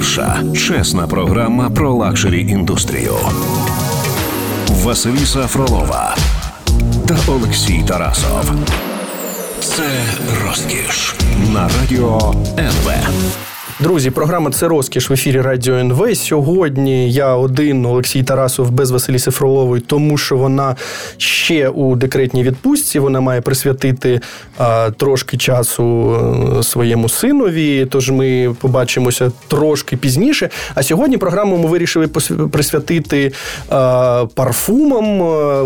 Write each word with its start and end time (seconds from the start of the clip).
Перша 0.00 0.42
чесна 0.56 1.06
програма 1.06 1.70
про 1.70 1.94
luxury 1.94 2.40
індустрію. 2.40 3.14
Василіса 4.68 5.46
Фролова 5.46 6.16
та 7.08 7.16
Олексій 7.32 7.84
Тарасов. 7.88 8.52
Це 9.60 9.82
розкіш 10.46 11.14
на 11.52 11.68
радіо 11.80 12.34
НВ. 12.58 12.90
Друзі, 13.82 14.10
програма 14.10 14.50
це 14.50 14.68
розкіш 14.68 15.10
в 15.10 15.12
ефірі 15.12 15.40
Радіо 15.40 15.74
НВ. 15.74 16.16
Сьогодні 16.16 17.12
я 17.12 17.34
один 17.34 17.86
Олексій 17.86 18.22
Тарасов 18.22 18.70
без 18.70 18.90
Василіси 18.90 19.30
Фролової, 19.30 19.82
тому 19.86 20.18
що 20.18 20.36
вона 20.36 20.76
ще 21.16 21.68
у 21.68 21.96
декретній 21.96 22.42
відпустці. 22.42 22.98
Вона 22.98 23.20
має 23.20 23.40
присвятити 23.40 24.20
а, 24.58 24.90
трошки 24.90 25.36
часу 25.36 26.16
е, 26.58 26.62
своєму 26.62 27.08
синові. 27.08 27.86
Тож 27.90 28.10
ми 28.10 28.54
побачимося 28.60 29.32
трошки 29.48 29.96
пізніше. 29.96 30.50
А 30.74 30.82
сьогодні 30.82 31.18
програму 31.18 31.56
ми 31.56 31.68
вирішили 31.68 32.08
присвятити 32.52 33.32
а, 33.68 34.26
парфумам. 34.34 35.18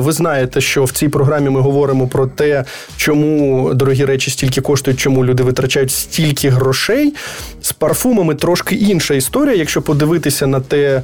Ви 0.03 0.13
знаєте, 0.13 0.61
що 0.61 0.85
в 0.85 0.91
цій 0.91 1.09
програмі 1.09 1.51
ми 1.51 1.61
говоримо 1.61 2.09
про 2.09 2.27
те, 2.27 2.65
чому 2.97 3.71
дорогі 3.75 4.05
речі 4.05 4.31
стільки 4.31 4.61
коштують, 4.61 5.01
чому 5.01 5.25
люди 5.25 5.43
витрачають 5.43 5.91
стільки 5.91 6.49
грошей. 6.49 7.15
З 7.63 7.73
парфумами 7.73 8.04
трошки 8.39 8.75
інша 8.75 9.15
історія. 9.15 9.57
Якщо 9.57 9.83
подивитися 9.83 10.47
на 10.47 10.61
те, 10.61 11.03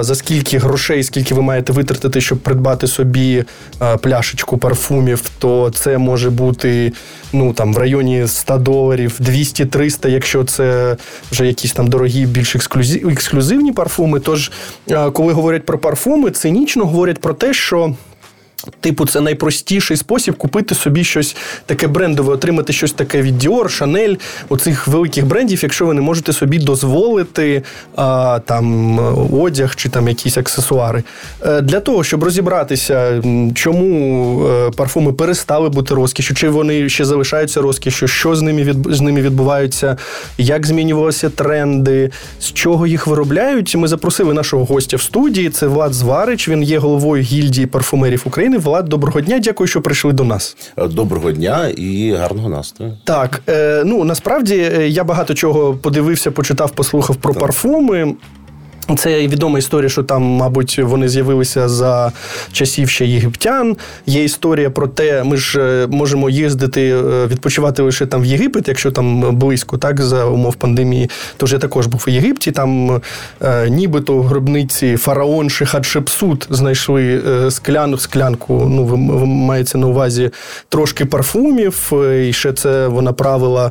за 0.00 0.14
скільки 0.14 0.58
грошей, 0.58 1.02
скільки 1.02 1.34
ви 1.34 1.42
маєте 1.42 1.72
витратити, 1.72 2.20
щоб 2.20 2.38
придбати 2.38 2.86
собі 2.86 3.44
пляшечку 4.00 4.58
парфумів, 4.58 5.22
то 5.38 5.70
це 5.70 5.98
може 5.98 6.30
бути 6.30 6.92
ну 7.32 7.52
там 7.52 7.74
в 7.74 7.78
районі 7.78 8.26
100 8.26 8.58
доларів, 8.58 9.20
200-300, 9.20 10.08
якщо 10.08 10.44
це 10.44 10.96
вже 11.30 11.46
якісь 11.46 11.72
там 11.72 11.86
дорогі, 11.86 12.26
більш 12.26 12.56
ексклюзивні 13.04 13.72
парфуми. 13.72 14.20
Тож, 14.20 14.52
коли 15.12 15.32
говорять 15.32 15.66
про 15.66 15.78
парфуми, 15.78 16.30
цинічно 16.30 16.84
говорять 16.84 17.18
про 17.18 17.34
те, 17.34 17.54
що. 17.54 17.94
Типу, 18.80 19.06
це 19.06 19.20
найпростіший 19.20 19.96
спосіб 19.96 20.36
купити 20.36 20.74
собі 20.74 21.04
щось 21.04 21.36
таке 21.66 21.86
брендове, 21.86 22.34
отримати 22.34 22.72
щось 22.72 22.92
таке 22.92 23.22
від 23.22 23.44
Dior, 23.44 23.64
Chanel, 23.64 24.18
оцих 24.48 24.88
великих 24.88 25.26
брендів, 25.26 25.58
якщо 25.62 25.86
ви 25.86 25.94
не 25.94 26.00
можете 26.00 26.32
собі 26.32 26.58
дозволити 26.58 27.62
а, 27.96 28.40
там 28.44 28.98
одяг 29.34 29.74
чи 29.76 29.88
там 29.88 30.08
якісь 30.08 30.38
аксесуари. 30.38 31.02
Е, 31.46 31.60
для 31.60 31.80
того, 31.80 32.04
щоб 32.04 32.24
розібратися, 32.24 33.22
чому 33.54 34.46
е, 34.48 34.70
парфуми 34.70 35.12
перестали 35.12 35.68
бути 35.68 35.94
розкішю, 35.94 36.34
чи 36.34 36.48
вони 36.48 36.88
ще 36.88 37.04
залишаються 37.04 37.60
розкішю, 37.60 38.08
що 38.08 38.36
з 38.36 38.42
ними 38.42 38.62
від, 38.62 38.76
з 38.90 39.00
ними 39.00 39.22
відбувається, 39.22 39.96
як 40.38 40.66
змінювалися 40.66 41.30
тренди, 41.30 42.10
з 42.40 42.52
чого 42.52 42.86
їх 42.86 43.06
виробляють. 43.06 43.76
Ми 43.76 43.88
запросили 43.88 44.34
нашого 44.34 44.64
гостя 44.64 44.96
в 44.96 45.02
студії. 45.02 45.50
Це 45.50 45.66
Влад 45.66 45.94
Зварич. 45.94 46.48
Він 46.48 46.62
є 46.62 46.78
головою 46.78 47.22
гільдії 47.22 47.66
парфумерів 47.66 48.22
України. 48.26 48.47
України. 48.48 48.58
Влад, 48.58 48.88
доброго 48.88 49.20
дня. 49.20 49.38
Дякую, 49.38 49.68
що 49.68 49.82
прийшли 49.82 50.12
до 50.12 50.24
нас. 50.24 50.56
Доброго 50.76 51.32
дня 51.32 51.68
і 51.68 52.12
гарного 52.12 52.48
настрою. 52.48 52.92
Так, 53.04 53.42
е, 53.48 53.82
ну 53.86 54.04
насправді 54.04 54.54
е, 54.56 54.88
я 54.88 55.04
багато 55.04 55.34
чого 55.34 55.74
подивився, 55.74 56.30
почитав, 56.30 56.70
послухав 56.70 57.16
про 57.16 57.32
так. 57.32 57.42
парфуми. 57.42 58.14
Це 58.96 59.26
відома 59.26 59.58
історія, 59.58 59.88
що 59.88 60.02
там, 60.02 60.22
мабуть, 60.22 60.78
вони 60.78 61.08
з'явилися 61.08 61.68
за 61.68 62.12
часів 62.52 62.88
ще 62.88 63.06
єгиптян. 63.06 63.76
Є 64.06 64.24
історія 64.24 64.70
про 64.70 64.88
те, 64.88 65.24
ми 65.24 65.36
ж 65.36 65.60
е, 65.60 65.86
можемо 65.86 66.30
їздити, 66.30 66.82
е, 66.82 67.26
відпочивати 67.26 67.82
лише 67.82 68.06
там 68.06 68.22
в 68.22 68.24
Єгипет, 68.24 68.68
якщо 68.68 68.90
там 68.90 69.36
близько, 69.36 69.78
так 69.78 70.00
за 70.00 70.24
умов 70.24 70.54
пандемії. 70.54 71.10
Тож 71.36 71.52
я 71.52 71.58
також 71.58 71.86
був 71.86 72.04
у 72.08 72.10
Єгипті. 72.10 72.52
Там 72.52 73.00
е, 73.42 73.70
нібито 73.70 74.14
в 74.14 74.22
гробниці 74.22 74.96
фараон 74.96 75.50
Шихадшепсут 75.50 76.46
знайшли 76.50 77.22
е, 77.28 77.50
скляну 77.50 77.98
склянку. 77.98 78.66
Ну, 78.70 78.84
ви, 78.84 78.96
маєте 79.26 79.78
на 79.78 79.86
увазі 79.86 80.30
трошки 80.68 81.04
парфумів, 81.04 81.92
і 82.28 82.32
ще 82.32 82.52
це 82.52 82.88
вона 82.88 83.12
правила. 83.12 83.70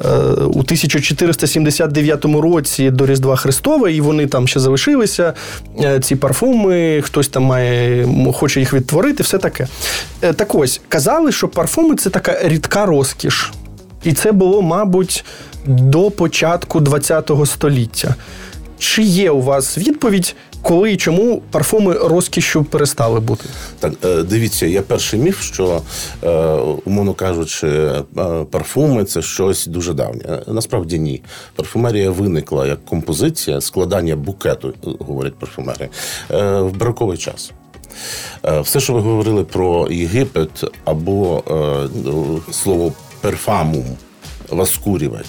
У 0.00 0.60
1479 0.60 2.24
році 2.24 2.90
до 2.90 3.06
Різдва 3.06 3.36
Христова, 3.36 3.90
і 3.90 4.00
вони 4.00 4.26
там 4.26 4.48
ще 4.48 4.60
залишилися. 4.60 5.32
Е, 5.80 6.00
ці 6.00 6.16
парфуми, 6.16 7.02
хтось 7.02 7.28
там 7.28 7.42
має, 7.42 8.08
хоче 8.34 8.60
їх 8.60 8.74
відтворити, 8.74 9.22
все 9.22 9.38
таке. 9.38 9.66
Е, 10.22 10.32
так 10.32 10.54
ось 10.54 10.80
казали, 10.88 11.32
що 11.32 11.48
парфуми 11.48 11.96
це 11.96 12.10
така 12.10 12.38
рідка 12.42 12.86
розкіш. 12.86 13.52
І 14.04 14.12
це 14.12 14.32
було, 14.32 14.62
мабуть, 14.62 15.24
до 15.66 16.10
початку 16.10 16.84
ХХ 16.84 17.46
століття. 17.46 18.14
Чи 18.78 19.02
є 19.02 19.30
у 19.30 19.40
вас 19.42 19.78
відповідь, 19.78 20.34
коли 20.62 20.92
і 20.92 20.96
чому 20.96 21.42
парфуми 21.50 21.94
розкішю 21.94 22.64
перестали 22.64 23.20
бути? 23.20 23.44
Так, 23.80 23.92
е, 24.04 24.22
дивіться, 24.22 24.66
я 24.66 24.82
перший 24.82 25.20
міф, 25.20 25.42
що, 25.42 25.82
е, 26.24 26.30
умовно 26.84 27.14
кажучи, 27.14 27.68
е, 27.68 28.04
парфуми 28.50 29.04
це 29.04 29.22
щось 29.22 29.66
дуже 29.66 29.92
давнє. 29.92 30.42
Насправді 30.46 30.98
ні. 30.98 31.22
Парфумерія 31.56 32.10
виникла 32.10 32.66
як 32.66 32.84
композиція, 32.84 33.60
складання 33.60 34.16
букету, 34.16 34.74
говорять 34.98 35.34
парфумери, 35.34 35.88
в 36.30 36.70
бароковий 36.70 37.18
час. 37.18 37.52
Все, 38.60 38.80
що 38.80 38.92
ви 38.92 39.00
говорили 39.00 39.44
про 39.44 39.88
Єгипет 39.90 40.64
або 40.84 41.42
слово 42.50 42.92
перфамум, 43.20 43.84
воскурювати, 44.48 45.26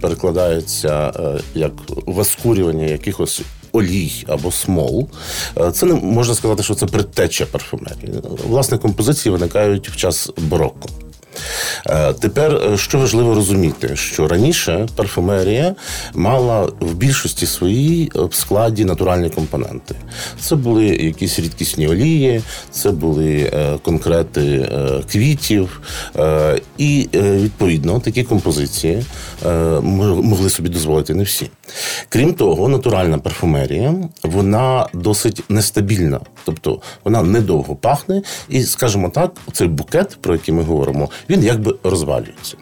перекладається 0.00 1.12
як 1.54 1.72
воскурювання 2.06 2.84
якихось 2.84 3.42
олій 3.72 4.24
або 4.28 4.52
смол. 4.52 5.08
Е, 5.60 5.70
це 5.72 5.86
не 5.86 5.94
можна 5.94 6.34
сказати, 6.34 6.62
що 6.62 6.74
це 6.74 6.86
предтеча 6.86 7.46
парфумерії. 7.46 8.12
Власне, 8.48 8.78
композиції 8.78 9.32
виникають 9.32 9.88
в 9.88 9.96
час 9.96 10.30
барокко. 10.38 10.88
Е, 11.86 12.12
тепер 12.12 12.54
е, 12.54 12.76
що 12.76 12.98
важливо 12.98 13.34
розуміти, 13.34 13.96
що 13.96 14.28
раніше 14.28 14.88
парфумерія 14.96 15.74
мала 16.14 16.62
в 16.80 16.94
більшості 16.94 17.46
своїй 17.46 18.10
в 18.14 18.34
складі 18.34 18.84
натуральні 18.84 19.30
компоненти. 19.30 19.94
Це 20.40 20.56
були 20.56 20.84
якісь 20.86 21.38
рідкісні 21.38 21.88
олії, 21.88 22.42
це 22.70 22.90
були 22.90 23.52
конкрети 23.82 24.68
квітів, 25.12 25.80
і 26.78 27.08
відповідно 27.14 28.00
такі 28.00 28.22
композиції 28.22 29.04
могли 30.12 30.50
собі 30.50 30.68
дозволити 30.68 31.14
не 31.14 31.22
всі. 31.22 31.50
Крім 32.08 32.34
того, 32.34 32.68
натуральна 32.68 33.18
парфумерія 33.18 33.94
вона 34.22 34.86
досить 34.94 35.42
нестабільна, 35.48 36.20
тобто 36.44 36.80
вона 37.04 37.22
недовго 37.22 37.76
пахне, 37.76 38.22
і, 38.48 38.62
скажімо 38.62 39.08
так, 39.08 39.32
цей 39.52 39.68
букет, 39.68 40.18
про 40.20 40.34
який 40.34 40.54
ми 40.54 40.62
говоримо, 40.62 41.08
він 41.28 41.44
якби 41.44 41.74
розвалюється. 41.82 42.56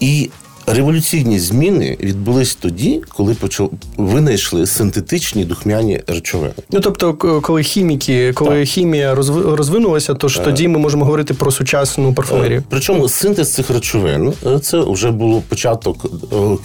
І 0.00 0.30
Революційні 0.68 1.38
зміни 1.38 1.96
відбулись 2.00 2.54
тоді, 2.54 3.02
коли 3.08 3.34
почав 3.34 3.70
винайшли 3.96 4.66
синтетичні 4.66 5.44
духмяні 5.44 6.00
речовини. 6.06 6.54
Ну 6.70 6.80
тобто, 6.80 7.14
коли 7.14 7.62
хіміки, 7.62 8.32
коли 8.32 8.60
так. 8.60 8.68
хімія 8.68 9.14
розвинулася, 9.44 10.14
то 10.14 10.28
ж 10.28 10.40
е. 10.40 10.44
тоді 10.44 10.68
ми 10.68 10.78
можемо 10.78 11.04
говорити 11.04 11.34
про 11.34 11.50
сучасну 11.50 12.14
парфумерію. 12.14 12.60
Е, 12.60 12.62
причому 12.68 13.08
синтез 13.08 13.54
цих 13.54 13.70
речовин 13.70 14.32
е, 14.46 14.58
це 14.58 14.80
вже 14.80 15.10
було 15.10 15.42
початок 15.48 16.06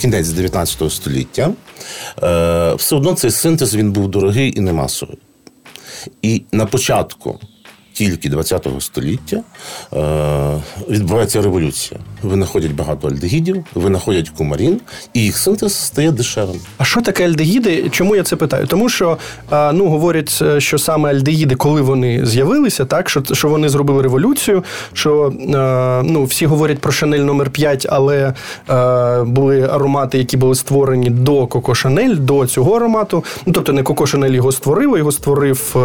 кінець 0.02 0.30
19 0.30 0.92
століття. 0.92 1.50
Все 2.78 2.96
одно 2.96 3.14
цей 3.14 3.32
синтез 3.32 3.76
він 3.76 3.92
був 3.92 4.08
дорогий 4.08 4.58
і 4.58 4.62
не 4.62 4.74
масовий. 4.74 5.18
І 6.22 6.42
на 6.52 6.66
початку 6.66 7.40
тільки 7.94 8.30
20-го 8.30 8.82
століття 8.82 9.42
е, 9.94 10.62
відбувається 10.90 11.42
революція. 11.42 12.00
Винаходять 12.24 12.72
багато 12.72 13.08
альдегідів, 13.08 13.66
винаходять 13.76 14.30
кумарін, 14.30 14.82
і 15.14 15.20
їх 15.24 15.38
синтез 15.38 15.76
стає 15.76 16.12
дешевим. 16.12 16.56
А 16.78 16.84
що 16.84 17.02
таке 17.02 17.26
альдегіди? 17.26 17.90
Чому 17.90 18.16
я 18.16 18.24
це 18.24 18.36
питаю? 18.36 18.68
Тому 18.68 18.90
що 18.90 19.18
е, 19.52 19.72
ну 19.74 19.90
говорять, 19.90 20.40
е, 20.42 20.60
що 20.60 20.78
саме 20.78 21.10
альдегіди, 21.10 21.56
коли 21.56 21.82
вони 21.82 22.26
з'явилися, 22.26 22.86
так 22.86 23.10
що 23.10 23.24
що 23.32 23.50
вони 23.50 23.70
зробили 23.70 24.04
революцію. 24.04 24.64
Що 24.94 25.34
ну 26.04 26.24
всі 26.24 26.46
говорять 26.46 26.80
про 26.80 26.92
Шанель 26.92 27.20
номер 27.20 27.50
5 27.50 27.88
але 27.90 28.34
були 29.26 29.62
аромати, 29.62 30.18
які 30.18 30.38
були 30.38 30.56
створені 30.56 31.10
до 31.10 31.48
Коко 31.48 31.76
Шанель, 31.76 32.16
до 32.16 32.46
цього 32.46 32.76
аромату. 32.76 33.24
Ну 33.46 33.54
тобто 33.54 33.74
не 33.74 33.84
Коко 33.84 34.06
Шанель 34.06 34.32
його 34.32 34.52
створив, 34.52 34.98
його 34.98 35.12
створив 35.12 35.76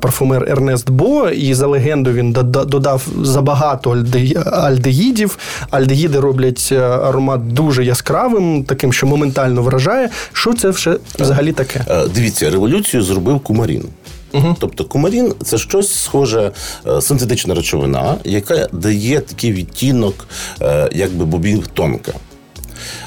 парфумер 0.00 0.48
Ернест 0.48 0.90
Бо 0.90 1.29
і 1.34 1.54
за 1.54 1.66
легенду 1.66 2.12
він 2.12 2.32
додав 2.32 3.06
забагато 3.22 4.04
альдегідів. 4.52 5.38
Альдегіди 5.70 6.20
роблять 6.20 6.68
е, 6.72 6.80
аромат 6.80 7.52
дуже 7.52 7.84
яскравим, 7.84 8.64
таким, 8.64 8.92
що 8.92 9.06
моментально 9.06 9.62
вражає. 9.62 10.10
Що 10.32 10.54
це 10.54 10.70
вже 10.70 10.96
взагалі 11.18 11.52
таке? 11.52 11.84
Е, 11.90 12.08
дивіться, 12.14 12.50
революцію 12.50 13.02
зробив 13.02 13.40
Кумарін. 13.40 13.84
Угу. 14.32 14.56
Тобто 14.60 14.84
кумарін 14.84 15.34
це 15.44 15.58
щось 15.58 15.94
схоже 15.94 16.52
е, 16.86 17.00
синтетична 17.00 17.54
речовина, 17.54 18.14
яка 18.24 18.68
дає 18.72 19.20
такий 19.20 19.52
відтінок, 19.52 20.28
якби 20.92 21.24
бобів 21.24 21.66
тонка. 21.66 22.12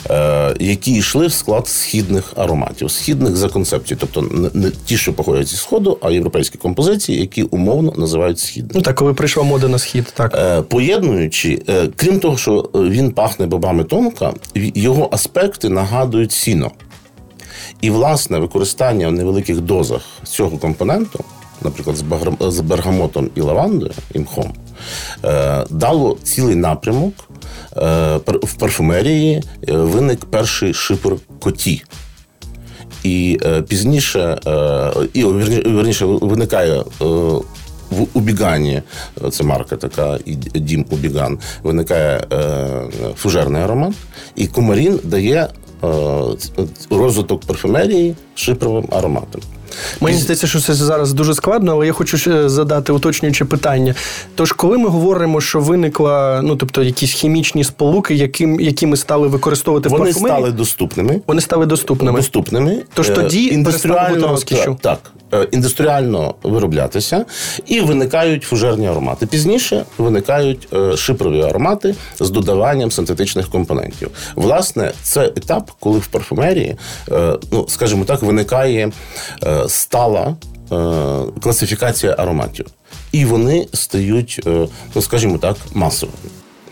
Е, 0.10 0.56
які 0.60 0.96
йшли 0.96 1.28
в 1.28 1.34
склад 1.34 1.68
східних 1.68 2.34
ароматів, 2.36 2.92
східних 2.92 3.36
за 3.36 3.50
концепцією, 3.50 4.00
тобто 4.02 4.50
не, 4.54 4.72
ті, 4.86 4.98
що 4.98 5.14
походять 5.14 5.48
зі 5.48 5.56
сходу, 5.56 5.98
а 6.02 6.12
європейські 6.12 6.58
композиції, 6.58 7.20
які 7.20 7.44
умовно 7.44 7.94
називають 7.98 8.40
східними. 8.40 8.74
Ну 8.76 8.82
так, 8.82 8.96
коли 8.96 9.14
прийшла 9.14 9.44
мода 9.44 9.68
на 9.68 9.80
схід, 9.80 10.14
так. 10.16 10.36
Е, 10.36 10.62
Поєднуючи, 10.62 11.62
е, 11.70 11.90
крім 11.96 12.20
того, 12.20 12.38
що 12.38 12.70
він 12.74 13.12
пахне 13.12 13.46
бобами 13.46 13.84
тонка, 13.84 14.34
його 14.56 15.10
аспекти 15.12 15.70
нагадують 15.70 16.32
сіно. 16.32 16.72
І, 17.82 17.90
власне, 17.90 18.40
використання 18.40 19.08
в 19.08 19.12
невеликих 19.12 19.62
дозах 19.62 20.02
цього 20.24 20.58
компоненту, 20.58 21.24
наприклад, 21.62 21.98
з, 22.40 22.60
бергамотом 22.60 23.30
і 23.36 23.42
лавандою, 23.42 23.92
і 24.14 24.20
мхом, 24.20 24.54
дало 25.70 26.18
цілий 26.24 26.56
напрямок. 26.56 27.14
Е, 27.78 28.20
В 28.44 28.54
парфумерії 28.60 29.44
е, 29.70 29.72
виник 29.72 30.26
перший 30.26 30.74
шипер 30.74 31.14
коті. 31.40 31.84
І 33.04 33.40
е, 33.46 33.62
пізніше, 33.62 34.38
е, 34.48 34.92
і 35.14 35.26
вірніше, 35.26 36.06
виникає 36.06 36.80
е, 36.80 36.84
в 37.92 38.08
Убігані, 38.14 38.82
е, 39.26 39.30
це 39.30 39.44
марка 39.44 39.76
така, 39.76 40.20
і 40.26 40.36
дім 40.36 40.86
Убіган, 40.90 41.40
виникає 41.64 42.28
е, 42.34 42.82
фужерний 43.16 43.62
аромат, 43.62 43.94
і 44.36 44.48
Комарін 44.48 45.00
дає 45.04 45.48
е, 45.84 45.88
розвиток 46.90 47.42
парфюмерії 47.42 48.16
шипровим 48.36 48.86
ароматом. 48.92 49.42
Мені 50.02 50.18
здається, 50.18 50.48
що 50.48 50.60
це 50.60 50.74
зараз 50.74 51.14
дуже 51.14 51.34
складно, 51.34 51.72
але 51.72 51.86
я 51.86 51.94
хочу 51.94 52.50
задати 52.50 52.92
уточнююче 52.92 53.46
питання. 53.46 53.96
Тож, 54.36 54.52
коли 54.52 54.78
ми 54.78 54.90
говоримо, 54.90 55.42
що 55.42 55.60
виникла, 55.60 56.42
ну 56.44 56.56
тобто 56.56 56.84
якісь 56.84 57.12
хімічні 57.12 57.64
сполуки, 57.64 58.16
яким, 58.16 58.60
які 58.60 58.86
ми 58.88 58.98
стали 58.98 59.28
використовувати 59.28 59.90
в 59.90 59.92
Вони 59.92 60.14
стали 60.14 60.52
доступними. 60.52 61.22
вони 61.28 61.42
стали 61.42 61.66
доступними. 61.66 62.18
доступними. 62.20 62.78
Тож 62.94 63.10
Е, 63.10 63.14
тоді 63.14 63.46
індустріально 63.46 64.16
бути 64.16 64.28
розкішшю. 64.28 64.78
Так, 64.82 65.00
так, 65.30 65.42
е, 65.42 65.48
індустріально 65.52 66.36
вироблятися, 66.44 67.26
і 67.66 67.82
виникають 67.82 68.44
фужерні 68.44 68.88
аромати. 68.88 69.26
Пізніше 69.26 69.86
виникають 69.98 70.68
е, 70.74 70.98
шипрові 70.98 71.42
аромати 71.42 71.96
з 72.20 72.30
додаванням 72.30 72.92
синтетичних 72.92 73.50
компонентів. 73.50 74.10
Власне, 74.36 74.92
це 75.02 75.26
етап, 75.26 75.72
коли 75.80 76.00
в 76.00 76.08
парфумерії, 76.08 76.76
ну 77.52 77.66
скажімо 77.68 78.06
так, 78.06 78.22
виникає 78.22 78.92
стала 79.70 80.36
е, 80.72 80.76
класифікація 81.42 82.16
ароматів. 82.18 82.66
І 83.12 83.26
вони 83.26 83.68
стають, 83.74 84.42
е, 84.48 84.68
ну 84.96 85.02
скажімо 85.02 85.38
так, 85.38 85.58
масовими. 85.74 86.18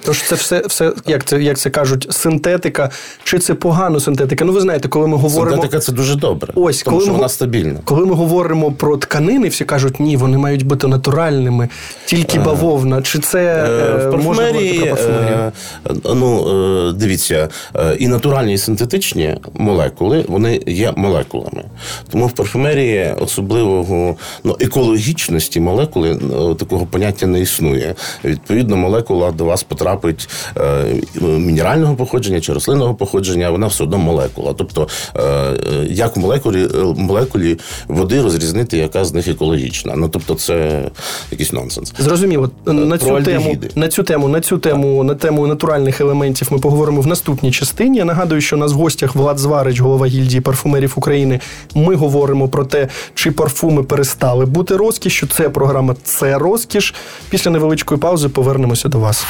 Тож 0.04 0.24
це 0.24 0.36
все, 0.36 0.64
все 0.68 0.94
як 1.08 1.26
це 1.26 1.42
як 1.44 1.58
це 1.58 1.70
кажуть, 1.70 2.08
синтетика, 2.12 2.90
чи 3.24 3.40
це 3.40 3.54
погано 3.54 4.00
синтетика? 4.00 4.46
Ну 4.46 4.52
ви 4.54 4.62
знаєте, 4.62 4.88
коли 4.88 5.08
ми 5.08 5.18
говоримо 5.18 5.56
Синтетика 5.56 5.80
це 5.80 5.92
дуже 5.92 6.16
добре, 6.16 6.54
Ось, 6.56 6.84
тому 6.84 6.96
коли 6.96 7.04
що 7.04 7.12
ми 7.12 7.18
вона 7.18 7.30
стабільна. 7.30 7.80
Коли 7.86 8.06
ми 8.06 8.14
говоримо 8.16 8.72
про 8.72 8.98
тканини, 8.98 9.48
всі 9.48 9.66
кажуть, 9.66 10.00
ні, 10.00 10.18
вони 10.18 10.38
мають 10.38 10.66
бути 10.66 10.88
натуральними, 10.88 11.70
тільки 12.06 12.40
бавовна. 12.40 13.02
Чи 13.02 13.20
це 13.20 13.42
Е, 13.42 14.06
е, 14.06 14.10
В 14.10 14.24
можна 14.24 14.44
говорити 14.48 14.78
про 14.80 14.88
парфумерію? 14.96 15.52
е, 15.90 16.14
ну, 16.16 16.48
е, 16.90 16.94
дивіться, 16.94 17.50
е, 17.76 17.96
і 18.00 18.08
натуральні, 18.08 18.54
і 18.54 18.58
синтетичні 18.58 19.38
молекули, 19.54 20.26
вони 20.28 20.62
є 20.68 20.94
молекулами. 20.96 21.64
Тому 22.12 22.28
в 22.28 22.32
парфумерії 22.32 23.14
особливого 23.20 24.16
ну, 24.44 24.58
екологічності 24.60 25.60
молекули 25.60 26.10
е, 26.12 26.56
такого 26.56 26.86
поняття 26.86 27.28
не 27.28 27.40
існує. 27.40 27.96
Відповідно, 28.26 28.78
молекула 28.78 29.32
до 29.32 29.46
вас 29.46 29.64
потрапить 29.96 30.30
е, 30.58 31.02
мінерального 31.22 31.96
походження 31.96 32.42
чи 32.42 32.54
рослинного 32.54 32.96
походження, 32.96 33.50
вона 33.50 33.68
все 33.68 33.84
одно 33.84 33.98
молекула. 33.98 34.54
Тобто, 34.58 34.88
е, 35.16 35.22
е, 35.24 35.58
як 35.90 36.16
в 36.16 36.20
молекулі, 36.20 36.68
молекулі 36.96 37.58
води 37.88 38.22
розрізнити, 38.22 38.78
яка 38.78 39.06
з 39.06 39.14
них 39.14 39.28
екологічна. 39.28 39.96
Ну, 39.96 40.10
тобто, 40.10 40.36
це 40.36 40.84
якийсь 41.32 41.54
нонсенс. 41.54 41.94
Зрозуміло, 42.00 42.52
на 42.66 42.98
цю 42.98 43.06
про 43.06 43.22
тему, 43.22 43.46
альдегіди. 43.46 43.70
на 43.76 43.88
цю 43.88 44.04
тему, 44.04 44.28
на 44.28 44.42
цю 44.42 44.58
тему, 44.58 45.04
на 45.04 45.16
тему 45.16 45.48
натуральних 45.48 46.02
елементів 46.02 46.48
ми 46.52 46.60
поговоримо 46.60 47.02
в 47.02 47.08
наступній 47.08 47.52
частині. 47.52 47.98
Я 47.98 48.06
нагадую, 48.06 48.42
що 48.42 48.56
у 48.56 48.60
нас 48.60 48.74
в 48.74 48.76
гостях 48.76 49.16
Влад 49.16 49.38
Зварич, 49.38 49.80
голова 49.80 50.08
гільдії 50.08 50.42
парфумерів 50.42 50.94
України. 50.96 51.40
Ми 51.76 51.96
говоримо 51.96 52.48
про 52.48 52.66
те, 52.66 52.88
чи 53.14 53.32
парфуми 53.32 53.84
перестали 53.84 54.46
бути 54.46 54.78
розкішю. 54.78 55.28
Це 55.28 55.50
програма 55.50 55.96
Це 56.04 56.38
розкіш. 56.38 56.94
Після 57.30 57.52
невеличкої 57.52 58.00
паузи 58.00 58.30
повернемося 58.30 58.90
до 58.90 59.00
вас. 59.00 59.26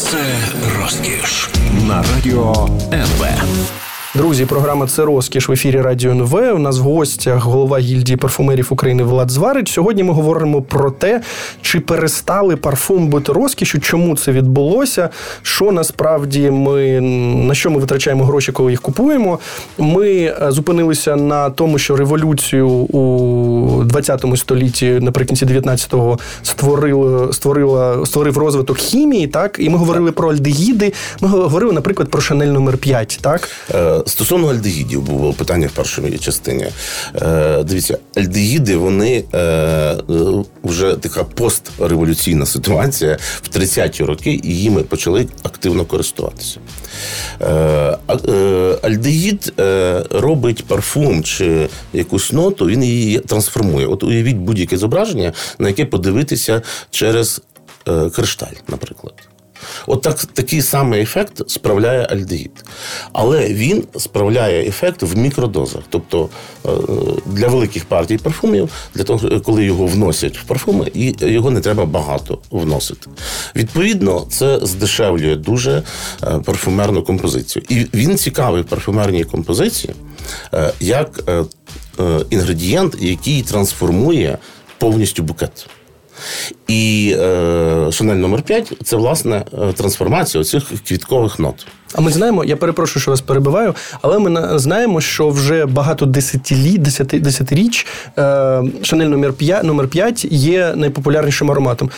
Це 0.00 0.18
розкіш 0.78 1.48
на 1.88 2.02
радіо 2.02 2.68
НВ. 2.92 3.26
Друзі, 4.14 4.46
програма 4.46 4.86
це 4.86 5.04
розкіш 5.04 5.48
в 5.48 5.52
ефірі 5.52 5.80
Радіо 5.80 6.10
НВ. 6.10 6.34
У 6.34 6.58
нас 6.58 6.78
в 6.78 6.82
гостях 6.82 7.42
голова 7.42 7.78
гільдії 7.78 8.16
парфумерів 8.16 8.66
України 8.70 9.02
Влад 9.02 9.30
Зварич. 9.30 9.72
Сьогодні 9.72 10.02
ми 10.02 10.12
говоримо 10.12 10.62
про 10.62 10.90
те, 10.90 11.20
чи 11.62 11.80
перестали 11.80 12.56
парфум 12.56 13.08
бути 13.08 13.32
розкішю, 13.32 13.78
чому 13.80 14.16
це 14.16 14.32
відбулося, 14.32 15.08
що 15.42 15.72
насправді 15.72 16.50
ми 16.50 17.00
на 17.00 17.54
що 17.54 17.70
ми 17.70 17.78
витрачаємо 17.78 18.24
гроші, 18.24 18.52
коли 18.52 18.70
їх 18.70 18.80
купуємо. 18.80 19.38
Ми 19.78 20.08
е, 20.08 20.36
зупинилися 20.48 21.16
на 21.16 21.50
тому, 21.50 21.78
що 21.78 21.96
революцію 21.96 22.68
у 22.68 23.84
20 23.84 24.24
столітті, 24.36 24.90
наприкінці 24.90 25.46
19-го, 25.46 26.18
створили, 26.42 27.32
створила, 27.32 28.06
створив 28.06 28.38
розвиток 28.38 28.78
хімії, 28.78 29.26
так 29.26 29.56
і 29.58 29.68
ми 29.68 29.78
говорили 29.78 30.12
про 30.12 30.30
альдегіди. 30.30 30.92
Ми 31.20 31.28
говорили, 31.28 31.72
наприклад, 31.72 32.08
про 32.08 32.20
Шанель 32.20 32.48
номер 32.48 32.78
5 32.78 33.18
так. 33.22 33.48
Стосовно 34.06 34.48
альдегідів 34.48 35.02
було 35.02 35.32
питання 35.32 35.66
в 35.66 35.70
першій 35.70 36.18
частині. 36.18 36.66
Е, 37.22 37.62
Дивіться, 37.62 37.98
альдегіди, 38.16 38.76
вони 38.76 39.24
е, 39.34 39.96
вже 40.64 40.96
така 40.96 41.24
постреволюційна 41.24 42.46
ситуація 42.46 43.18
в 43.42 43.48
30-ті 43.56 44.04
роки, 44.04 44.40
і 44.42 44.56
їми 44.56 44.82
почали 44.82 45.28
активно 45.42 45.84
користуватися. 45.84 46.60
Е, 47.40 47.96
Альдегід 48.82 49.52
робить 50.10 50.64
парфум 50.64 51.24
чи 51.24 51.68
якусь 51.92 52.32
ноту, 52.32 52.66
він 52.66 52.84
її 52.84 53.18
трансформує. 53.18 53.86
От 53.86 54.02
уявіть 54.02 54.36
будь-яке 54.36 54.76
зображення, 54.76 55.32
на 55.58 55.68
яке 55.68 55.84
подивитися 55.84 56.62
через 56.90 57.42
кришталь, 58.12 58.54
наприклад. 58.68 59.29
От 59.86 60.02
так, 60.02 60.24
такий 60.24 60.62
самий 60.62 61.02
ефект 61.02 61.50
справляє 61.50 62.06
альдегід. 62.10 62.64
Але 63.12 63.48
він 63.48 63.84
справляє 63.96 64.68
ефект 64.68 65.02
в 65.02 65.18
мікродозах. 65.18 65.82
Тобто 65.88 66.28
е, 66.66 66.70
для 67.26 67.48
великих 67.48 67.84
партій 67.84 68.18
парфумів, 68.18 68.70
для 68.94 69.04
того, 69.04 69.40
коли 69.40 69.64
його 69.64 69.86
вносять 69.86 70.38
в 70.38 70.44
парфуми, 70.44 70.90
і 70.94 71.14
його 71.20 71.50
не 71.50 71.60
треба 71.60 71.84
багато 71.86 72.38
вносити. 72.50 73.10
Відповідно, 73.56 74.26
це 74.30 74.58
здешевлює 74.62 75.36
дуже 75.36 75.82
е, 76.22 76.38
парфумерну 76.44 77.02
композицію. 77.02 77.62
І 77.68 77.86
він 77.94 78.18
цікавий 78.18 78.62
в 78.62 78.64
парфумерній 78.64 79.24
композиції 79.24 79.94
е, 80.54 80.72
як 80.80 81.30
інгредієнт, 82.30 82.96
який 83.00 83.42
трансформує 83.42 84.38
повністю 84.78 85.22
букет. 85.22 85.66
І 86.68 87.14
е, 87.18 87.88
Шанель 87.92 88.16
номер 88.16 88.42
5 88.42 88.72
це 88.84 88.96
власне 88.96 89.44
е, 89.62 89.72
трансформація 89.72 90.40
оцих 90.40 90.64
квіткових 90.88 91.38
нот. 91.38 91.66
А 91.94 92.00
ми 92.00 92.12
знаємо, 92.12 92.44
я 92.44 92.56
перепрошую, 92.56 93.00
що 93.02 93.10
вас 93.10 93.20
перебиваю, 93.20 93.74
але 94.02 94.18
ми 94.18 94.30
на- 94.30 94.58
знаємо, 94.58 95.00
що 95.00 95.28
вже 95.28 95.66
багато 95.66 96.06
десятиліть, 96.06 96.82
десяти, 96.82 97.20
десятиріч 97.20 97.86
е, 98.18 98.62
Шанель 98.82 99.06
номер 99.06 99.32
5, 99.32 99.64
номер 99.64 99.88
5 99.88 100.24
є 100.30 100.72
найпопулярнішим 100.76 101.50
ароматом. 101.50 101.90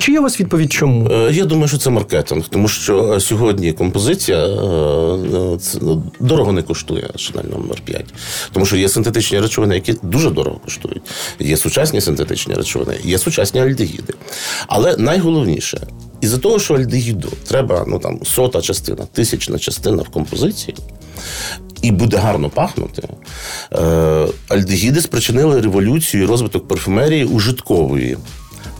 Чи 0.00 0.12
є 0.12 0.20
у 0.20 0.22
вас 0.22 0.40
відповідь 0.40 0.72
чому? 0.72 1.08
Е, 1.10 1.30
Я 1.32 1.44
думаю, 1.44 1.68
що 1.68 1.78
це 1.78 1.90
маркетинг, 1.90 2.48
тому 2.48 2.68
що 2.68 3.12
е, 3.14 3.20
сьогодні 3.20 3.72
композиція 3.72 4.38
е, 4.38 5.58
це, 5.60 5.78
ну, 5.82 6.02
дорого 6.20 6.52
не 6.52 6.62
коштує 6.62 7.10
Шанель 7.16 7.50
номер 7.50 7.78
5. 7.84 8.04
Тому 8.52 8.66
що 8.66 8.76
є 8.76 8.88
синтетичні 8.88 9.40
речовини, 9.40 9.74
які 9.74 9.94
дуже 10.02 10.30
дорого 10.30 10.56
коштують. 10.64 11.02
Є 11.38 11.56
сучасні 11.56 12.00
синтетичні 12.00 12.54
речовини, 12.54 12.94
є 13.04 13.18
сучасні 13.18 13.60
альдегіди. 13.60 14.14
Але 14.66 14.96
найголовніше, 14.96 15.86
із-за 16.20 16.38
того, 16.38 16.58
що 16.58 16.74
альдегіду 16.74 17.32
треба 17.48 17.84
ну, 17.88 17.98
там, 17.98 18.20
сота 18.24 18.60
частина, 18.60 19.06
тисячна 19.12 19.58
частина 19.58 20.02
в 20.02 20.08
композиції. 20.08 20.76
І 21.82 21.90
буде 21.90 22.16
гарно 22.16 22.50
пахнути. 22.50 23.08
Е, 23.72 24.26
альдегіди 24.48 25.00
спричинили 25.00 25.60
революцію 25.60 26.22
і 26.22 26.26
розвиток 26.26 26.68
парфумерії 26.68 27.24
ужиткової. 27.24 28.16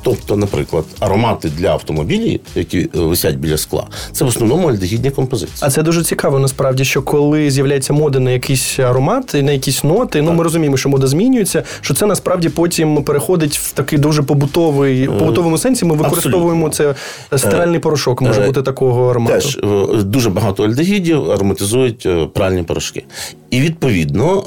Тобто, 0.09 0.37
наприклад, 0.37 0.85
аромати 1.00 1.49
для 1.49 1.69
автомобілів, 1.69 2.41
які 2.55 2.79
е, 2.79 2.88
висять 2.95 3.37
біля 3.37 3.57
скла, 3.57 3.87
це 4.12 4.25
в 4.25 4.29
основному 4.29 4.69
альдегідні 4.69 5.11
композиції. 5.11 5.59
А 5.61 5.71
це 5.71 5.83
дуже 5.83 6.03
цікаво, 6.03 6.38
насправді, 6.38 6.85
що 6.85 7.03
коли 7.03 7.50
з'являється 7.50 7.93
мода 7.93 8.21
на 8.21 8.31
якийсь 8.31 8.79
аромат, 8.79 9.35
на 9.35 9.53
якісь 9.53 9.85
ноти, 9.85 10.23
ну 10.23 10.33
ми 10.33 10.45
розуміємо, 10.45 10.77
що 10.77 10.88
мода 10.88 11.07
змінюється, 11.07 11.62
що 11.81 11.95
це 11.95 12.07
насправді 12.07 12.49
потім 12.49 13.03
переходить 13.03 13.59
в 13.59 13.73
такий 13.73 13.99
дуже 13.99 14.23
побутовий, 14.23 15.07
побутовому 15.07 15.59
сенсі. 15.59 15.85
Ми 15.85 15.95
використовуємо 15.95 16.69
це 16.69 16.95
стиральний 17.37 17.81
порошок, 17.81 18.23
може 18.23 18.43
Е, 18.43 18.47
бути 18.47 18.62
такого 18.62 19.11
аромату. 19.11 19.35
Теж 19.35 19.57
е, 19.57 20.03
дуже 20.03 20.31
багато 20.31 20.65
альдегідів 20.65 21.31
ароматизують 21.31 22.07
е, 22.07 22.27
пральні 22.35 22.62
порошки. 22.62 23.05
І 23.50 23.61
відповідно 23.61 24.40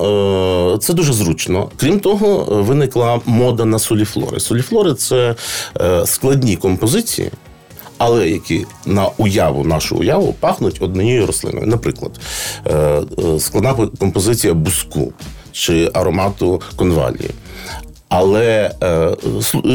е, 0.76 0.78
це 0.78 0.94
дуже 0.94 1.14
зручно. 1.14 1.70
Крім 1.78 2.00
того, 2.00 2.48
е, 2.52 2.62
виникла 2.62 3.20
мода 3.26 3.66
на 3.66 3.80
соліфлори. 3.80 4.40
Соліфлори 4.40 4.94
це 4.94 5.36
е, 5.82 6.06
складні 6.06 6.56
композиції. 6.56 7.32
Але 7.98 8.30
які 8.30 8.66
на 8.86 9.08
уяву, 9.18 9.64
нашу 9.64 9.96
уяву, 9.96 10.36
пахнуть 10.40 10.82
однією 10.82 11.26
рослиною. 11.26 11.68
Наприклад, 11.68 12.12
складна 13.40 13.74
композиція 14.00 14.54
буску 14.54 15.14
чи 15.52 15.90
аромату 15.94 16.62
конвалії. 16.76 17.30
Але 18.10 18.72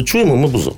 чуємо 0.04 0.36
ми 0.36 0.48
бузок. 0.48 0.76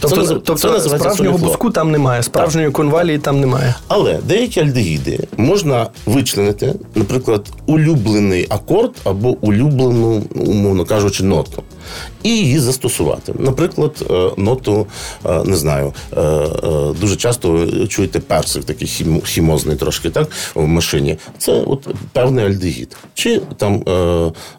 Тобто, 0.00 0.22
Це 0.22 0.34
тобто 0.34 0.54
це 0.54 0.66
називається 0.68 0.88
справжнього 0.98 1.32
соліфлор. 1.32 1.50
буску 1.50 1.70
там 1.70 1.90
немає, 1.90 2.22
справжньої 2.22 2.70
конвалії 2.70 3.18
там 3.18 3.40
немає. 3.40 3.74
Але 3.88 4.18
деякі 4.28 4.60
альдегіди 4.60 5.18
можна 5.36 5.86
вичленити, 6.06 6.74
наприклад, 6.94 7.46
улюблений 7.66 8.46
акорд 8.48 8.92
або 9.04 9.28
улюблену, 9.40 10.22
умовно 10.34 10.84
кажучи, 10.84 11.24
ноту. 11.24 11.62
І 12.22 12.28
її 12.28 12.58
застосувати. 12.58 13.32
Наприклад, 13.38 14.06
е, 14.10 14.30
ноту, 14.36 14.86
е, 15.26 15.42
не 15.44 15.56
знаю, 15.56 15.92
е, 16.16 16.46
дуже 17.00 17.16
часто 17.16 17.66
чуєте 17.88 18.20
персик, 18.20 18.64
такий 18.64 18.88
хім- 18.88 19.24
хімозний 19.24 19.76
трошки, 19.76 20.10
так, 20.10 20.28
в 20.54 20.66
машині. 20.66 21.18
Це 21.38 21.52
от 21.52 21.88
певний 22.12 22.44
альдегід. 22.44 22.96
Чи 23.14 23.40
там 23.56 23.82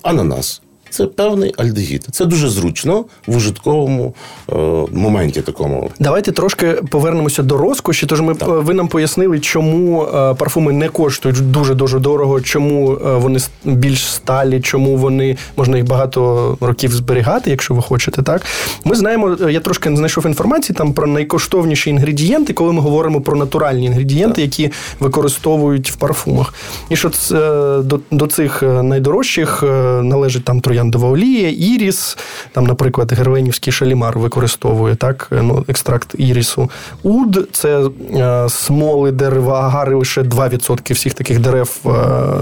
ананас. 0.02 0.62
Це 0.98 1.06
певний 1.06 1.54
альдегід. 1.58 2.08
Це 2.12 2.26
дуже 2.26 2.50
зручно 2.50 3.06
в 3.28 3.36
ужитковому 3.38 4.14
е, 4.50 4.56
моменті 4.92 5.42
такому. 5.42 5.92
Давайте 6.00 6.32
трошки 6.32 6.68
повернемося 6.68 7.44
до 7.44 7.58
розкоші. 7.58 8.06
Тож 8.06 8.22
ми 8.22 8.36
Так. 8.36 8.50
е, 8.50 8.52
ви 8.52 8.74
нам 8.74 8.88
пояснили, 8.88 9.40
чому 9.40 10.04
е, 10.04 10.34
парфуми 10.34 10.74
не 10.74 10.90
коштують 10.90 11.52
дуже 11.52 11.76
дуже 11.76 12.00
дорого, 12.00 12.42
чому 12.42 12.94
е, 12.94 13.16
вони 13.18 13.40
більш 13.66 14.06
сталі, 14.06 14.62
чому 14.62 14.96
вони 14.98 15.38
можна 15.58 15.78
їх 15.78 15.86
багато 15.86 16.58
років 16.62 16.92
зберігати, 16.92 17.50
якщо 17.50 17.74
ви 17.74 17.82
хочете. 17.82 18.22
Так 18.22 18.42
ми 18.84 18.96
знаємо. 18.96 19.38
Я 19.50 19.60
трошки 19.60 19.96
знайшов 19.96 20.26
інформації 20.26 20.76
там 20.76 20.94
про 20.94 21.08
найкоштовніші 21.08 21.90
інгредієнти, 21.90 22.54
коли 22.54 22.74
ми 22.74 22.82
говоримо 22.82 23.22
про 23.22 23.38
натуральні 23.38 23.86
інгредієнти, 23.86 24.42
які 24.42 24.72
використовують 25.00 25.92
в 25.92 25.96
парфумах. 25.96 26.54
І 26.90 26.96
що 26.96 27.10
це 27.10 27.36
до, 27.84 28.00
до 28.12 28.28
цих 28.28 28.64
найдорожчих 28.64 29.64
належить 30.04 30.44
там 30.44 30.62
трояндова 30.92 31.10
олія, 31.10 31.50
іріс, 31.50 32.18
там, 32.52 32.66
наприклад, 32.66 33.14
гервенівський 33.14 33.74
шалімар 33.74 34.20
використовує 34.20 34.96
так, 34.96 35.28
е, 35.32 35.42
ну, 35.42 35.66
екстракт 35.68 36.16
ірісу. 36.18 36.70
Уд 37.04 37.50
це 37.52 37.90
е, 38.14 38.50
смоли 38.50 39.12
дерева, 39.12 39.62
агари 39.62 39.96
лише 39.96 40.22
2% 40.22 40.94
всіх 40.94 41.14
таких 41.14 41.40
дерев. 41.40 41.78
Е, 41.86 41.90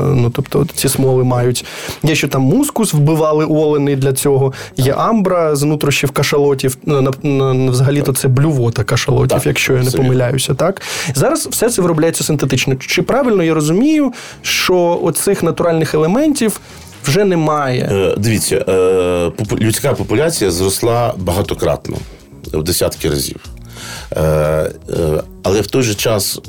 ну, 0.02 0.30
тобто 0.30 0.66
ці 0.76 0.90
смоли 0.90 1.24
мають. 1.24 1.66
Є 2.04 2.16
що 2.16 2.28
там 2.28 2.42
мускус, 2.42 2.94
вбивали 2.94 3.46
олени 3.46 3.96
для 3.96 4.14
цього. 4.14 4.54
Є 4.78 4.94
амбра 4.94 5.56
з 5.56 5.64
нутрощів 5.64 6.12
кашалотів. 6.12 6.78
Взагалі-то 7.70 8.14
це 8.14 8.28
блювота 8.28 8.84
кашалотів, 8.84 9.38
Так, 9.38 9.46
якщо 9.46 9.74
я 9.74 9.84
не 9.84 9.92
помиляюся. 9.92 10.54
Так 10.54 10.82
зараз 11.16 11.48
все 11.52 11.70
це 11.70 11.82
виробляється 11.82 12.24
синтетично. 12.24 12.76
Чи 12.76 13.02
правильно 13.02 13.44
я 13.44 13.54
розумію, 13.54 14.14
що 14.42 15.00
оцих 15.04 15.44
натуральних 15.44 15.94
елементів 15.94 16.60
вже 17.08 17.26
немає? 17.26 17.90
Е, 17.92 18.16
Дивіться, 18.18 18.56
е, 18.56 19.32
людська 19.60 19.94
популяція 19.94 20.52
зросла 20.52 21.14
багатократно 21.18 21.98
в 22.54 22.64
десятки 22.64 23.10
разів. 23.10 23.46
Е, 24.18 24.72
Але 25.44 25.62
в 25.62 25.68
той 25.68 25.84
же 25.84 25.96
час 25.96 26.40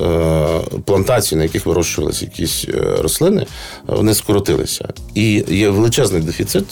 плантації, 0.85 1.37
на 1.37 1.43
яких 1.43 1.65
вирощувалися 1.65 2.25
якісь 2.25 2.65
рослини, 2.99 3.45
вони 3.87 4.13
скоротилися. 4.13 4.87
І 5.13 5.43
є 5.47 5.69
величезний 5.69 6.21
дефіцит 6.21 6.65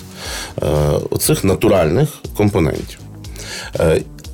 оцих 1.10 1.44
натуральних 1.44 2.10
компонентів. 2.38 3.00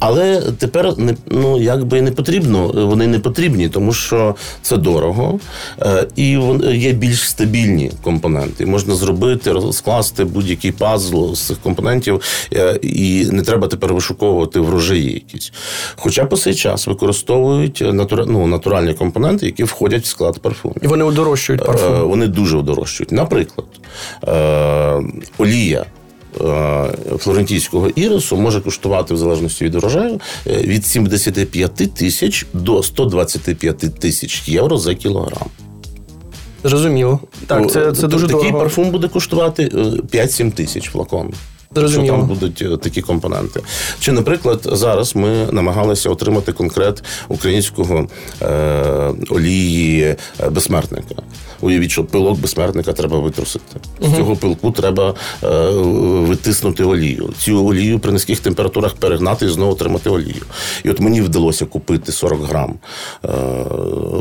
Але 0.01 0.41
тепер 0.41 0.97
не 0.97 1.15
ну 1.27 1.61
якби 1.61 2.01
не 2.01 2.11
потрібно, 2.11 2.67
вони 2.67 3.07
не 3.07 3.19
потрібні, 3.19 3.69
тому 3.69 3.93
що 3.93 4.35
це 4.61 4.77
дорого 4.77 5.39
е, 5.81 6.07
і 6.15 6.29
є 6.73 6.91
більш 6.91 7.29
стабільні 7.29 7.91
компоненти. 8.03 8.65
Можна 8.65 8.95
зробити, 8.95 9.51
розкласти 9.51 10.23
будь-який 10.23 10.71
пазл 10.71 11.33
з 11.33 11.39
цих 11.39 11.57
компонентів, 11.57 12.21
е, 12.53 12.79
і 12.81 13.25
не 13.31 13.41
треба 13.41 13.67
тепер 13.67 13.93
вишуковувати 13.93 14.59
врожаї 14.59 15.13
якісь. 15.13 15.53
Хоча 15.95 16.25
по 16.25 16.37
цей 16.37 16.55
час 16.55 16.87
використовують 16.87 17.83
натура, 17.93 18.25
ну, 18.27 18.47
натуральні 18.47 18.93
компоненти, 18.93 19.45
які 19.45 19.63
входять 19.63 20.03
в 20.03 20.07
склад 20.07 20.39
парфумів. 20.39 20.77
І 20.81 20.87
вони 20.87 21.03
удорожчують 21.03 21.61
Е, 21.61 21.65
парфум. 21.65 22.09
Вони 22.09 22.27
дуже 22.27 22.57
удорожчують. 22.57 23.11
Наприклад, 23.11 23.67
олія. 25.37 25.85
Е, 26.41 27.17
Флорентійського 27.17 27.89
ірису 27.89 28.37
може 28.37 28.61
коштувати 28.61 29.13
в 29.13 29.17
залежності 29.17 29.65
від 29.65 29.75
урожаю 29.75 30.19
е, 30.47 30.57
від 30.57 30.85
75 30.85 31.93
тисяч 31.93 32.45
до 32.53 32.83
125 32.83 33.99
тисяч 33.99 34.47
євро 34.47 34.77
за 34.77 34.95
кілограм. 34.95 35.47
Зрозуміло. 36.63 37.19
Так, 37.47 37.71
це, 37.71 37.91
це 37.91 38.07
дуже 38.07 38.27
Такий 38.27 38.41
дорого. 38.41 38.59
парфум 38.59 38.91
буде 38.91 39.07
коштувати 39.07 39.63
е, 39.63 39.77
5-7 39.77 40.51
тисяч 40.51 40.89
флакон. 40.89 41.33
Зрозуміло. 41.75 42.05
Що 42.07 42.15
там 42.15 42.27
будуть 42.27 42.61
е, 42.61 42.77
такі 42.77 43.01
компоненти. 43.01 43.61
Чи, 43.99 44.11
наприклад, 44.11 44.59
зараз 44.71 45.15
ми 45.15 45.47
намагалися 45.51 46.09
отримати 46.09 46.51
конкрет 46.51 47.03
українського 47.27 48.07
е, 48.41 49.13
олії 49.29 50.01
е, 50.03 50.49
безсмертника. 50.49 51.15
Уявіть, 51.61 51.91
що 51.91 52.03
пилок 52.03 52.39
безсмертника 52.39 52.93
треба 52.93 53.19
витрусити. 53.19 53.65
З 54.01 54.15
цього 54.15 54.35
пилку 54.35 54.71
треба 54.71 55.15
е, 55.43 55.47
витиснути 56.27 56.83
олію. 56.83 57.29
Цю 57.37 57.67
олію 57.67 57.99
при 57.99 58.11
низьких 58.11 58.39
температурах 58.39 58.93
перегнати 58.93 59.45
і 59.45 59.49
знову 59.49 59.71
отримати 59.71 60.09
олію. 60.09 60.43
І 60.83 60.89
от 60.89 60.99
мені 60.99 61.21
вдалося 61.21 61.65
купити 61.65 62.11
40 62.11 62.41
грам 62.41 62.73
е, 63.25 63.27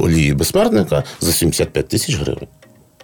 олії 0.03 0.35
безсмертника 0.35 1.05
за 1.21 1.33
75 1.33 1.89
тисяч 1.89 2.17
гривень. 2.17 2.49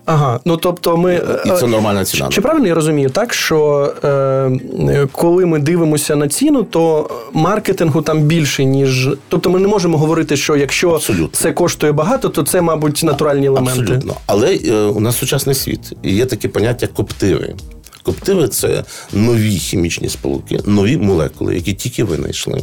Ага, 0.06 0.40
ну 0.44 0.56
тобто 0.56 0.96
ми. 0.96 1.14
І 1.46 1.48
е, 1.48 1.56
це 1.60 1.66
нормальна 1.66 2.04
ціна. 2.04 2.28
Чи 2.28 2.40
правильно 2.40 2.66
я 2.66 2.74
розумію, 2.74 3.10
так 3.10 3.34
що 3.34 3.92
е, 4.04 4.08
е, 4.08 5.08
коли 5.12 5.46
ми 5.46 5.58
дивимося 5.58 6.16
на 6.16 6.28
ціну, 6.28 6.62
то 6.62 7.10
маркетингу 7.32 8.02
там 8.02 8.20
більше, 8.20 8.64
ніж. 8.64 9.08
Тобто 9.28 9.50
ми 9.50 9.58
не 9.58 9.68
можемо 9.68 9.98
говорити, 9.98 10.36
що 10.36 10.56
якщо 10.56 10.90
Абсолютно. 10.90 11.28
це 11.32 11.52
коштує 11.52 11.92
багато, 11.92 12.28
то 12.28 12.42
це, 12.42 12.60
мабуть, 12.60 13.02
натуральні 13.04 13.46
елементи. 13.46 13.80
Абсолютно. 13.80 14.14
Але 14.26 14.54
е, 14.54 14.74
у 14.74 15.00
нас 15.00 15.18
сучасний 15.18 15.54
світ. 15.54 15.92
І 16.02 16.14
є 16.14 16.26
таке 16.26 16.48
поняття 16.48 16.86
коптиви. 16.86 17.54
Коптиви 18.02 18.48
це 18.48 18.84
нові 19.12 19.50
хімічні 19.50 20.08
сполуки, 20.08 20.60
нові 20.66 20.96
молекули, 20.96 21.54
які 21.54 21.72
тільки 21.74 22.04
винайшли. 22.04 22.60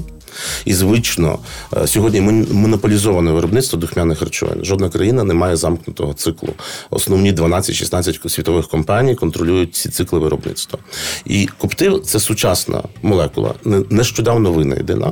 І 0.65 0.73
звично 0.73 1.39
е, 1.77 1.87
сьогодні 1.87 2.21
мон- 2.21 2.53
монополізоване 2.53 3.31
виробництво 3.31 3.79
духмяних 3.79 4.21
речовин. 4.21 4.65
Жодна 4.65 4.89
країна 4.89 5.23
не 5.23 5.33
має 5.33 5.55
замкнутого 5.55 6.13
циклу. 6.13 6.49
Основні 6.89 7.33
12-16 7.33 8.29
світових 8.29 8.67
компаній 8.67 9.15
контролюють 9.15 9.75
ці 9.75 9.89
цикли 9.89 10.19
виробництва. 10.19 10.79
І 11.25 11.45
коптив 11.57 12.01
це 12.05 12.19
сучасна 12.19 12.83
молекула, 13.01 13.53
не- 13.63 13.83
нещодавно 13.89 14.51
винайдена, 14.51 15.11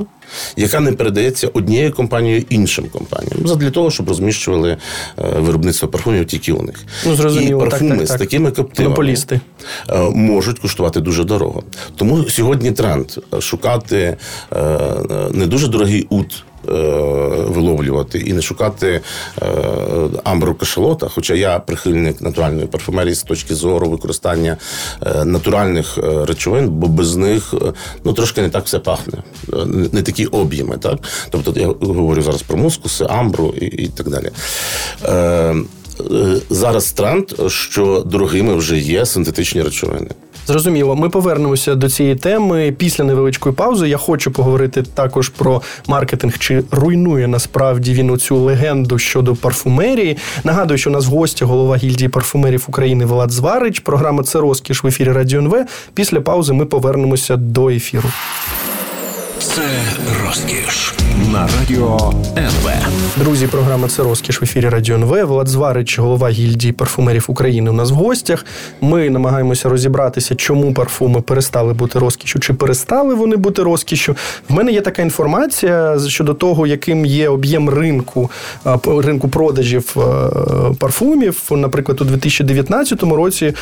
яка 0.56 0.80
не 0.80 0.92
передається 0.92 1.48
однією 1.48 1.92
компанією 1.92 2.44
іншим 2.48 2.84
компаніям. 2.92 3.58
Для 3.58 3.70
того, 3.70 3.90
щоб 3.90 4.08
розміщували 4.08 4.70
е, 4.70 4.78
виробництво 5.38 5.88
парфумів 5.88 6.26
тільки 6.26 6.52
у 6.52 6.62
них. 6.62 6.76
Ну, 7.06 7.14
зрозуміло, 7.16 7.66
І 7.66 7.70
парфуми 7.70 7.90
так, 7.90 8.08
так, 8.08 8.16
з 8.16 8.18
такими 8.18 8.50
коптивами 8.50 8.88
Монополісти. 8.88 9.40
е, 9.90 9.98
можуть 10.00 10.58
коштувати 10.58 11.00
дуже 11.00 11.24
дорого. 11.24 11.62
Тому 11.96 12.24
сьогодні 12.24 12.72
тренд 12.72 13.06
шукати 13.40 14.16
е, 14.52 14.78
не 15.32 15.46
дуже 15.46 15.68
дорогий 15.68 16.06
ут. 16.10 16.44
Виловлювати 17.48 18.18
і 18.18 18.32
не 18.32 18.42
шукати 18.42 19.00
амбру 20.24 20.54
кашалота, 20.54 21.08
хоча 21.08 21.34
я 21.34 21.58
прихильник 21.58 22.20
натуральної 22.20 22.66
парфумерії 22.66 23.14
з 23.14 23.22
точки 23.22 23.54
зору 23.54 23.90
використання 23.90 24.56
натуральних 25.24 25.98
речовин, 26.26 26.68
бо 26.68 26.86
без 26.86 27.16
них 27.16 27.54
ну 28.04 28.12
трошки 28.12 28.42
не 28.42 28.48
так 28.48 28.64
все 28.64 28.78
пахне, 28.78 29.18
не, 29.92 30.02
такі 30.02 30.26
об'єми. 30.26 30.78
Так? 30.78 30.98
Тобто 31.30 31.60
я 31.60 31.66
говорю 31.66 32.22
зараз 32.22 32.42
про 32.42 32.56
мускуси, 32.56 33.06
амбру 33.08 33.54
і, 33.60 33.64
і 33.64 33.88
так 33.88 34.10
далі. 34.10 34.30
Е, 35.04 35.12
е, 35.12 35.54
Зараз 36.50 36.92
тренд, 36.92 37.24
що 37.48 38.02
дорогими 38.06 38.54
вже 38.54 38.78
є 38.78 39.06
синтетичні 39.06 39.62
речовини. 39.62 40.08
Зрозуміло, 40.46 40.96
ми 40.96 41.08
повернемося 41.08 41.74
до 41.74 41.90
цієї 41.90 42.16
теми 42.16 42.74
після 42.78 43.04
невеличкої 43.04 43.54
паузи. 43.54 43.88
Я 43.88 43.96
хочу 43.96 44.30
поговорити 44.30 44.82
також 44.82 45.28
про 45.28 45.62
маркетинг, 45.86 46.38
чи 46.38 46.62
руйнує 46.70 47.28
насправді 47.28 47.92
він 47.92 48.10
оцю 48.10 48.36
легенду 48.36 48.98
щодо 48.98 49.34
парфумерії. 49.34 50.16
Нагадую, 50.44 50.78
що 50.78 50.90
у 50.90 50.92
нас 50.92 51.06
в 51.06 51.10
гості 51.10 51.44
голова 51.44 51.76
гільдії 51.76 52.08
парфумерів 52.08 52.64
України 52.68 53.04
Влад 53.04 53.30
Зварич. 53.30 53.80
Програма 53.80 54.22
це 54.22 54.40
розкіш 54.40 54.84
в 54.84 54.86
ефірі 54.86 55.12
Радіо 55.12 55.40
НВ. 55.40 55.54
Після 55.94 56.20
паузи 56.20 56.52
ми 56.52 56.66
повернемося 56.66 57.36
до 57.36 57.68
ефіру. 57.68 58.08
Це 59.54 59.62
розкіш 60.24 60.94
на 61.32 61.48
радіо 61.58 62.12
НВ. 62.36 62.70
Друзі, 63.16 63.46
програма 63.46 63.88
це 63.88 64.02
розкіш 64.02 64.40
в 64.40 64.44
ефірі 64.44 64.68
Радіо 64.68 64.94
НВ. 64.96 65.24
Влад 65.26 65.48
Зварич, 65.48 65.98
голова 65.98 66.30
гільдії 66.30 66.72
парфумерів 66.72 67.24
України. 67.28 67.70
У 67.70 67.72
нас 67.72 67.90
в 67.90 67.94
гостях. 67.94 68.44
Ми 68.80 69.10
намагаємося 69.10 69.68
розібратися, 69.68 70.34
чому 70.34 70.74
парфуми 70.74 71.20
перестали 71.20 71.72
бути 71.72 71.98
розкішю, 71.98 72.38
чи 72.38 72.54
перестали 72.54 73.14
вони 73.14 73.36
бути 73.36 73.62
розкішю. 73.62 74.16
В 74.48 74.52
мене 74.52 74.72
є 74.72 74.80
така 74.80 75.02
інформація 75.02 75.98
щодо 76.08 76.34
того, 76.34 76.66
яким 76.66 77.06
є 77.06 77.28
об'єм 77.28 77.68
ринку 77.68 78.30
ринку 78.86 79.28
продажів 79.28 79.96
парфумів. 80.78 81.42
Наприклад, 81.50 82.00
у 82.00 82.04
2019 82.04 83.02
році 83.02 83.54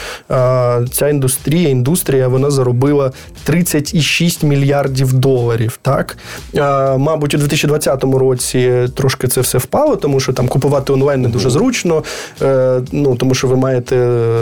ця 0.92 1.08
індустрія, 1.08 1.68
індустрія 1.68 2.28
вона 2.28 2.50
заробила 2.50 3.12
36 3.44 4.42
мільярдів 4.42 5.12
доларів. 5.12 5.79
Так, 5.82 6.16
А, 6.58 6.96
мабуть, 6.98 7.34
у 7.34 7.38
2020 7.38 8.04
році 8.04 8.88
трошки 8.94 9.28
це 9.28 9.40
все 9.40 9.58
впало, 9.58 9.96
тому 9.96 10.20
що 10.20 10.32
там 10.32 10.48
купувати 10.48 10.92
онлайн 10.92 11.22
не 11.22 11.28
дуже 11.28 11.50
зручно. 11.50 12.04
Е, 12.42 12.80
Ну 12.92 13.16
тому 13.16 13.34
що 13.34 13.46
ви 13.48 13.56
маєте 13.56 13.96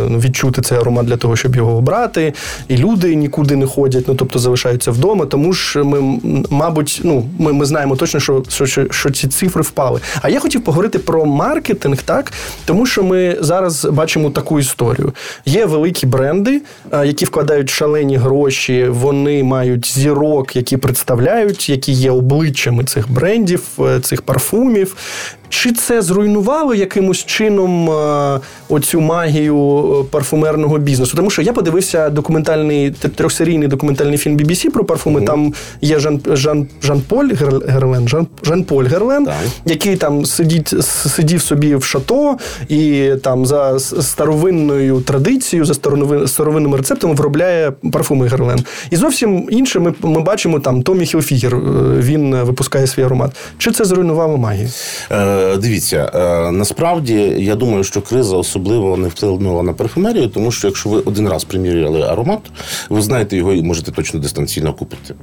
ну, 0.09 0.19
відчути 0.19 0.63
цей 0.63 0.79
аромат 0.79 1.07
для 1.07 1.17
того, 1.17 1.37
щоб 1.37 1.57
його 1.57 1.77
обрати. 1.77 2.35
І 2.69 2.77
люди 2.77 3.15
нікуди 3.15 3.57
не 3.57 3.67
ходять, 3.67 4.05
ну 4.09 4.15
тобто 4.15 4.39
залишаються 4.39 4.91
вдома. 4.91 5.27
Тому 5.27 5.53
ж 5.53 5.83
ми, 5.83 6.19
мабуть, 6.51 7.01
ну 7.05 7.25
ми, 7.39 7.53
ми 7.53 7.65
знаємо 7.65 7.97
точно, 7.97 8.21
що, 8.21 8.43
що, 8.49 8.67
що, 8.67 8.87
що 8.91 9.11
ці 9.11 9.29
цифри 9.29 9.63
впали. 9.63 10.01
А 10.23 10.29
я 10.29 10.41
хотів 10.41 10.65
поговорити 10.65 10.99
про 10.99 11.25
маркетинг, 11.25 12.03
так 12.03 12.33
тому 12.65 12.87
що 12.87 13.03
ми 13.03 13.37
зараз 13.41 13.85
бачимо 13.85 14.31
таку 14.31 14.59
історію. 14.61 15.13
Є 15.47 15.67
великі 15.67 16.07
бренди, 16.07 16.63
е, 16.93 17.07
які 17.07 17.25
вкладають 17.25 17.71
шалені 17.71 18.17
гроші. 18.17 18.89
Вони 18.89 19.43
мають 19.43 19.87
зірок, 19.99 20.57
які 20.57 20.77
представляють, 20.77 21.28
які 21.69 21.93
є 21.93 22.11
обличчями 22.11 22.85
цих 22.85 23.11
брендів, 23.11 23.63
е, 23.81 24.01
цих 24.01 24.23
парфумів. 24.23 24.97
Чи 25.49 25.73
це 25.73 26.03
зруйнувало 26.03 26.75
якимось 26.75 27.25
чином 27.25 27.91
е, 27.91 28.41
оцю 28.69 29.01
магію 29.01 29.57
е, 30.01 30.05
парфумерного 30.11 30.79
бізнесу? 30.79 31.17
Тому 31.17 31.31
що 31.31 31.43
я 31.43 31.53
подивився 31.53 32.11
документальний 32.11 32.91
трьохсерійний 32.91 33.69
документальний 33.69 34.19
фільм 34.19 34.37
BBC 34.37 34.71
про 34.71 34.85
парфуми. 34.85 35.23
Там 35.23 35.55
є 35.81 35.99
Жан 35.99 36.21
Жан 36.33 36.67
Жан 36.83 37.01
Поль 37.09 37.29
Герлен, 37.69 38.09
Жан 38.09 38.27
Жан 38.43 38.65
Поль 38.65 38.85
Герлен, 38.85 39.25
Так. 39.27 39.35
який 39.65 39.97
там 39.97 40.25
сидіть, 40.27 40.75
сидів 40.85 41.43
собі 41.43 41.75
в 41.77 41.85
шато 41.85 42.37
і 42.69 43.11
там 43.23 43.47
за 43.47 43.79
старовинною 43.79 45.01
традицією, 45.01 45.65
за 45.65 45.73
старовин- 45.73 46.29
старовинними 46.29 46.77
рецептами 46.77 47.15
виробляє 47.15 47.73
парфуми 47.93 48.29
Герлен. 48.29 48.59
І 48.91 48.97
зовсім 48.97 49.49
інше 49.51 49.81
ми, 49.81 49.95
ми 50.03 50.21
бачимо 50.21 50.61
там 50.61 50.83
Томі 50.83 51.07
Хілфігер. 51.07 51.55
е, 51.55 51.59
Він 51.99 52.37
випускає 52.37 52.87
свій 52.87 53.03
аромат. 53.03 53.31
Чи 53.59 53.71
це 53.71 53.85
зруйнувало 53.85 54.37
магію? 54.37 54.69
Е, 55.13 55.38
дивіться, 55.57 56.11
е, 56.15 56.51
насправді 56.51 57.15
я 57.39 57.55
думаю, 57.55 57.85
що 57.85 58.03
криза 58.03 58.37
особливо 58.37 58.97
не 58.97 59.09
вплинула 59.09 59.63
на 59.63 59.73
парфумерію, 59.73 60.29
тому 60.29 60.51
що 60.51 60.69
якщо 60.69 60.89
ви 60.89 60.99
один 61.01 61.29
раз 61.29 61.45
приміряли 61.45 62.03
аромат, 62.03 62.41
ви 62.91 63.03
знаєте 63.03 63.37
його 63.37 63.53
і 63.53 63.63
можете 63.63 63.93
точно 63.93 64.21
дистанційно 64.21 64.75
купити. 64.75 65.15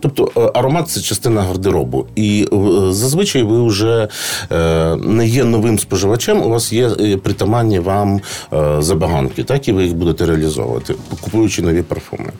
Тобто 0.00 0.30
е, 0.36 0.50
аромат 0.54 0.88
це 0.88 1.00
частина 1.00 1.42
гардеробу, 1.42 2.06
і 2.16 2.48
е, 2.52 2.56
зазвичай 2.92 3.42
ви 3.42 3.66
вже 3.66 4.08
е, 4.52 4.96
не 4.96 5.26
є 5.26 5.44
новим 5.44 5.78
споживачем. 5.78 6.42
У 6.42 6.48
вас 6.48 6.72
є 6.72 6.88
е, 7.00 7.16
притаманні 7.16 7.78
вам 7.78 8.20
е, 8.52 8.76
забаганки, 8.78 9.44
так 9.44 9.68
і 9.68 9.72
ви 9.72 9.84
їх 9.84 9.94
будете 9.94 10.26
реалізовувати, 10.26 10.94
купуючи 11.20 11.62
нові 11.62 11.82
парфуми. 11.82 12.30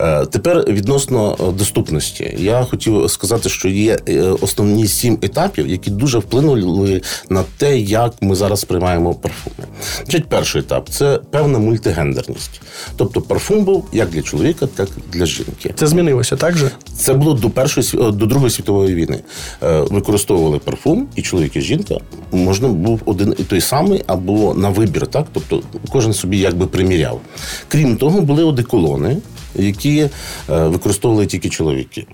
Е, 0.00 0.26
Тепер 0.26 0.64
відносно 0.68 1.36
е, 1.40 1.52
доступності, 1.52 2.36
я 2.38 2.64
хотів 2.70 3.10
сказати, 3.10 3.48
що 3.48 3.68
є 3.68 3.98
е, 4.08 4.20
основні 4.22 4.86
сім 4.86 5.18
етапів, 5.22 5.68
які 5.68 5.90
дуже 5.90 6.18
вплинули 6.18 6.60
на 7.28 7.44
те, 7.56 7.78
як 7.78 8.14
ми 8.20 8.34
зараз 8.34 8.60
сприймаємо 8.60 9.14
парфуми. 9.14 9.66
Значить, 10.04 10.28
перший 10.28 10.60
етап 10.60 10.88
це 10.88 11.20
певна 11.30 11.58
мультигендерність. 11.58 12.60
Тобто 12.96 13.20
парфум 13.20 13.64
був 13.64 13.88
як 13.92 14.10
для 14.10 14.22
чоловіка, 14.22 14.66
так 14.66 14.88
і 14.96 15.16
для 15.16 15.26
жінки. 15.26 15.74
Це 15.76 15.86
змінилося, 15.86 16.36
так 16.36 16.56
же? 16.56 16.70
Це 16.96 17.14
було 17.14 17.34
до 17.34 17.50
першої 17.50 18.12
до 18.12 18.26
Другої 18.26 18.50
світової 18.50 18.94
війни. 18.94 19.20
Е, 19.62 19.80
Використовували 19.80 20.58
парфум, 20.58 21.08
і 21.16 21.22
чоловік 21.22 21.56
і 21.56 21.60
жінка 21.60 21.96
можна 22.32 22.68
був 22.68 23.00
один 23.04 23.34
і 23.38 23.42
той 23.42 23.60
самий, 23.60 24.04
або 24.06 24.54
на 24.54 24.68
вибір, 24.68 25.06
так 25.06 25.26
тобто 25.32 25.62
кожен 25.90 26.12
собі 26.12 26.38
якби 26.38 26.66
приміряв. 26.66 27.20
Крім 27.68 27.96
того, 27.96 28.20
були 28.20 28.44
одеколони, 28.44 29.16
які 29.54 29.98
е, 29.98 30.10
використовували 30.48 31.26
тільки 31.26 31.48
чоловіки. 31.48 32.06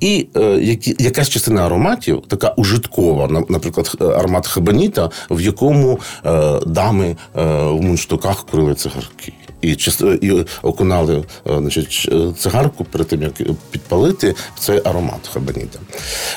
І 0.00 0.26
е, 0.36 0.76
якась 0.98 1.28
частина 1.28 1.66
ароматів, 1.66 2.22
така 2.28 2.48
ужиткова, 2.48 3.44
наприклад, 3.48 3.96
аромат 4.00 4.46
хабаніта, 4.46 5.10
в 5.30 5.40
якому 5.40 6.00
е, 6.26 6.60
дами 6.66 7.06
е, 7.06 7.16
в 7.44 7.82
мундштуках 7.82 8.46
курили 8.46 8.74
цигарки. 8.74 9.32
І, 9.62 9.76
і 10.22 10.46
окунали 10.62 11.24
е, 11.46 11.58
значить, 11.58 12.08
е, 12.12 12.32
цигарку 12.38 12.84
перед 12.84 13.08
тим, 13.08 13.22
як 13.22 13.32
підпалити 13.70 14.34
цей 14.58 14.80
аромат 14.84 15.28
хабаніта. 15.32 15.78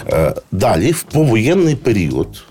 Е, 0.10 0.34
Далі, 0.52 0.92
в 0.92 1.04
повоєнний 1.04 1.76
період, 1.76 2.44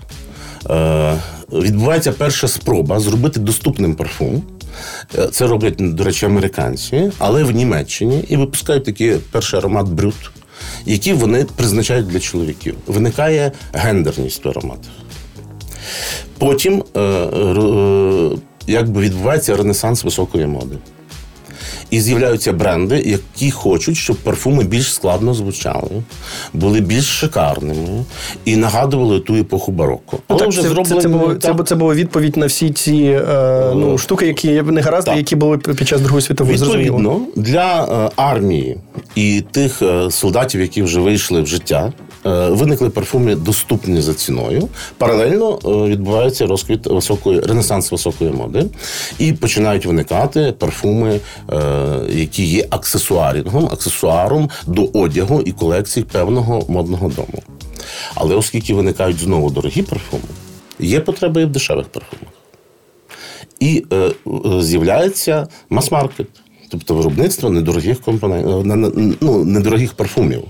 е, 0.69 1.15
відбувається 1.51 2.11
перша 2.11 2.47
спроба 2.47 2.99
зробити 2.99 3.39
доступним 3.39 3.95
парфум. 3.95 4.43
Е, 5.17 5.27
Це 5.27 5.47
роблять, 5.47 5.75
до 5.77 6.03
речі, 6.03 6.25
американці, 6.25 7.11
але 7.17 7.43
в 7.43 7.51
Німеччині 7.51 8.25
і 8.29 8.37
випускають 8.37 8.85
такий 8.85 9.17
перший 9.31 9.59
аромат 9.59 9.87
брют, 9.87 10.31
який 10.85 11.13
вони 11.13 11.45
призначають 11.55 12.07
для 12.07 12.19
чоловіків. 12.19 12.75
Виникає 12.87 13.51
гендерність 13.73 14.45
в 14.45 14.49
ароматах. 14.49 14.91
Потім 16.37 16.83
е, 16.95 16.99
е, 16.99 18.37
якби 18.67 19.01
відбувається 19.01 19.55
ренесанс 19.55 20.03
високої 20.03 20.45
моди. 20.45 20.77
І 21.93 22.01
з'являються 22.01 22.53
бренди, 22.53 23.03
які 23.05 23.51
хочуть, 23.51 23.97
щоб 23.97 24.15
парфуми 24.15 24.63
більш 24.63 24.93
складно 24.93 25.33
звучали, 25.33 25.89
були 26.53 26.81
більш 26.81 27.05
шикарними 27.05 28.03
і 28.45 28.55
нагадували 28.55 29.19
ту 29.19 29.35
епоху 29.35 29.71
бароко. 29.71 30.17
Ну, 30.29 30.37
так, 30.37 30.47
вже 30.47 30.61
це, 30.61 30.83
це, 30.83 31.01
це, 31.01 31.07
було, 31.07 31.27
так. 31.27 31.41
це, 31.41 31.53
бу- 31.53 31.63
це 31.63 31.75
була 31.75 31.93
відповідь 31.93 32.37
на 32.37 32.45
всі 32.45 32.69
ці 32.71 32.95
е, 32.95 33.71
ну, 33.75 33.97
штуки, 33.97 34.27
які 34.27 34.61
не 34.61 34.81
гаразди, 34.81 35.11
Так. 35.11 35.17
які 35.17 35.35
були 35.35 35.57
під 35.57 35.87
час 35.87 36.01
Другої 36.01 36.21
світової. 36.21 36.57
Зрозуміло. 36.57 37.21
Для 37.35 37.83
е, 37.83 38.11
армії 38.15 38.77
і 39.15 39.43
тих 39.51 39.81
е, 39.81 40.11
солдатів, 40.11 40.61
які 40.61 40.83
вже 40.83 40.99
вийшли 40.99 41.41
в 41.41 41.47
життя, 41.47 41.93
е, 42.25 42.29
виникли 42.49 42.89
парфуми 42.89 43.35
доступні 43.35 44.01
за 44.01 44.13
ціною. 44.13 44.67
Паралельно 44.97 45.59
е, 45.65 45.89
відбувається 45.89 46.45
розквіт 46.45 46.87
високої 46.87 47.39
ренесанс 47.39 47.91
високої 47.91 48.31
моди, 48.31 48.65
і 49.19 49.33
починають 49.33 49.85
виникати 49.85 50.53
парфуми, 50.59 51.19
е, 51.53 51.59
які 52.09 52.45
є 52.45 52.67
аксесуарінгом, 52.69 53.65
аксесуаром 53.65 54.49
до 54.67 54.85
одягу 54.85 55.41
і 55.41 55.51
колекцій 55.51 56.01
певного 56.01 56.65
модного 56.67 57.09
дому. 57.09 57.43
Але 58.15 58.35
оскільки 58.35 58.73
виникають 58.73 59.17
знову 59.17 59.49
дорогі 59.49 59.81
парфуми, 59.81 60.23
є 60.79 60.99
потреба 60.99 61.41
і 61.41 61.45
в 61.45 61.49
дешевих 61.49 61.85
парфумах. 61.87 62.33
І 63.59 63.85
е, 63.91 63.95
е, 63.95 64.11
з'являється 64.61 65.47
мас-маркет. 65.69 66.27
Тобто 66.73 66.95
виробництво 66.95 67.49
недорогих 67.49 68.01
компонентів, 68.01 69.17
ну, 69.21 69.45
недорогих 69.45 69.93
парфумів 69.93 70.43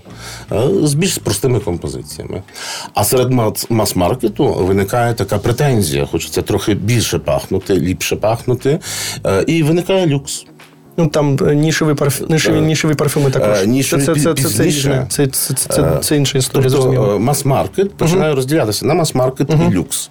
е, 0.51 0.69
з 0.83 0.93
більш 0.93 1.17
простими 1.17 1.59
композиціями. 1.59 2.43
А 2.93 3.03
серед 3.03 3.31
мас- 3.31 3.65
мас-маркету 3.69 4.53
виникає 4.53 5.13
така 5.13 5.37
претензія, 5.37 6.05
хочеться 6.05 6.41
трохи 6.41 6.73
більше 6.73 7.19
пахнути, 7.19 7.75
ліпше 7.75 8.15
пахнути, 8.15 8.79
е, 9.25 9.43
і 9.47 9.63
виникає 9.63 10.07
люкс. 10.07 10.45
Ну 10.97 11.07
там 11.07 11.37
е, 11.47 11.55
нішеві 11.55 11.93
парф... 11.93 12.21
нішеві, 12.29 12.57
Е, 12.57 12.61
нішеві 12.61 12.93
парфюми 12.93 13.31
також. 13.31 13.61
е, 13.61 13.67
нішеві 13.67 14.01
це, 14.01 14.13
це, 14.13 14.33
це, 14.33 14.33
це, 14.33 15.05
це, 15.09 15.27
це, 15.27 15.53
це, 15.53 15.97
це, 16.01 16.17
інша 16.17 16.37
історія, 16.37 16.69
Тобто 16.71 17.19
мас-маркет 17.19 17.93
починає 17.93 18.35
розділятися 18.35 18.85
на 18.85 18.93
мас-маркет 18.93 19.47
і 19.71 19.73
люкс. 19.73 20.09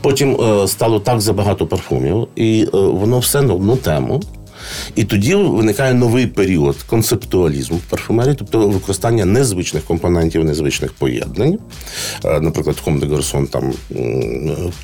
Потім 0.00 0.40
е, 0.40 0.68
стало 0.68 1.00
так 1.00 1.20
забагато 1.20 1.66
парфумів, 1.66 2.28
і 2.36 2.68
е, 2.74 2.76
воно 2.78 3.18
все 3.18 3.42
на 3.42 3.54
одну 3.54 3.76
тему. 3.76 4.22
І 4.96 5.04
тоді 5.04 5.34
виникає 5.34 5.94
новий 5.94 6.26
період 6.26 6.76
концептуалізму 6.86 7.76
в 7.76 7.80
парфумерії, 7.80 8.34
тобто 8.38 8.68
використання 8.68 9.24
незвичних 9.24 9.84
компонентів, 9.84 10.44
незвичних 10.44 10.92
поєднань. 10.92 11.58
Е, 12.24 12.40
Наприклад, 12.40 12.76
Ком 12.84 12.98
де 12.98 13.06
Гарсон 13.06 13.46
там 13.46 13.72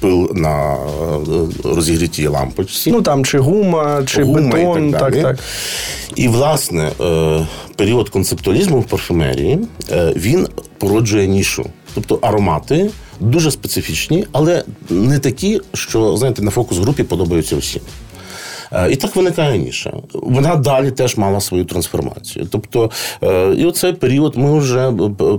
пил 0.00 0.30
на 0.34 0.74
е, 0.74 0.76
розігрітій 1.64 2.26
лампочці. 2.26 2.90
Ну 2.90 3.02
там 3.02 3.24
чи 3.24 3.38
гума, 3.38 4.02
чи 4.06 4.22
Гума 4.22 4.40
і 4.40 4.52
бетон, 4.52 4.92
так 4.92 5.00
так, 5.00 5.22
так. 5.22 5.38
І, 6.16 6.28
власне, 6.28 6.90
е, 7.00 7.46
період 7.76 8.08
концептуалізму 8.08 8.80
в 8.80 8.84
парфумерії 8.84 9.58
він 10.16 10.48
породжує 10.78 11.26
нішу. 11.26 11.66
Тобто 11.94 12.18
аромати 12.22 12.90
дуже 13.20 13.50
специфічні, 13.50 14.26
але 14.32 14.64
не 14.90 15.18
такі, 15.18 15.60
що 15.74 16.16
знаєте, 16.16 16.42
на 16.42 16.50
фокус 16.50 16.78
групі 16.78 17.02
подобаються 17.02 17.56
всім. 17.56 17.82
Е, 18.72 18.90
І 18.90 18.96
так 18.96 19.16
виникає 19.16 19.58
ніша. 19.58 19.92
Вона 20.14 20.56
далі 20.56 20.90
теж 20.90 21.16
мала 21.16 21.40
свою 21.40 21.64
трансформацію. 21.64 22.48
Тобто, 22.50 22.90
е, 23.22 23.54
і 23.58 23.64
оцей 23.64 23.92
період 23.92 24.36
ми 24.36 24.58
вже 24.58 24.88
е, 24.88 24.92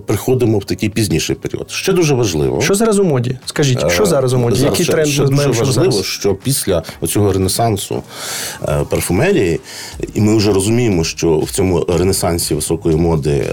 приходимо 0.08 0.58
в 0.58 0.66
такий 0.66 0.90
пізніший 0.90 1.36
період. 1.36 1.72
Ще 1.72 1.94
дуже 1.94 2.16
важливо. 2.16 2.62
Що 2.62 2.76
зараз 2.76 3.00
у 3.00 3.04
моді? 3.04 3.38
Скажіть, 3.46 3.92
що 3.92 4.06
зараз 4.06 4.34
у 4.34 4.38
моді? 4.38 4.60
Зараз 4.60 4.80
Який 4.80 4.94
тренд 4.94 5.08
ще 5.08 5.26
дуже 5.26 5.54
що 5.54 5.64
важливо, 5.64 5.92
зараз? 5.92 6.06
що 6.06 6.36
після 6.36 6.84
цього 7.08 7.34
ренесансу 7.34 8.04
парфумерії, 8.90 9.60
і 10.14 10.22
ми 10.22 10.38
вже 10.38 10.54
розуміємо, 10.54 11.04
що 11.04 11.40
в 11.40 11.52
цьому 11.52 11.86
ренесансі 11.90 12.56
високої 12.56 12.96
моди 12.96 13.48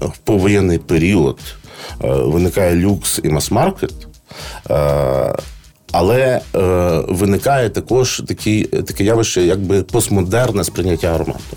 в 0.00 0.18
повоєнний 0.24 0.78
період 0.78 1.38
виникає 2.00 2.76
люкс 2.76 3.20
і 3.24 3.28
мас-маркет. 3.28 3.92
Але 5.92 6.20
е, 6.26 6.40
виникає 7.08 7.70
також 7.70 8.22
такі, 8.28 8.64
таке 8.64 9.04
явище, 9.04 9.42
якби 9.42 9.82
постмодерне 9.82 10.64
сприйняття 10.64 11.14
аромату. 11.14 11.56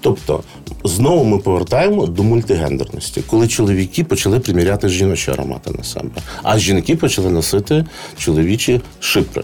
Тобто, 0.00 0.42
знову 0.84 1.24
ми 1.24 1.38
повертаємо 1.38 2.06
до 2.06 2.22
мультигендерності, 2.22 3.22
коли 3.26 3.48
чоловіки 3.48 4.04
почали 4.04 4.40
приміряти 4.40 4.88
жіночі 4.88 5.30
аромати 5.30 5.70
на 5.70 5.84
себе, 5.84 6.10
а 6.42 6.58
жінки 6.58 6.96
почали 6.96 7.30
носити 7.30 7.84
чоловічі 8.18 8.80
шипри. 9.00 9.42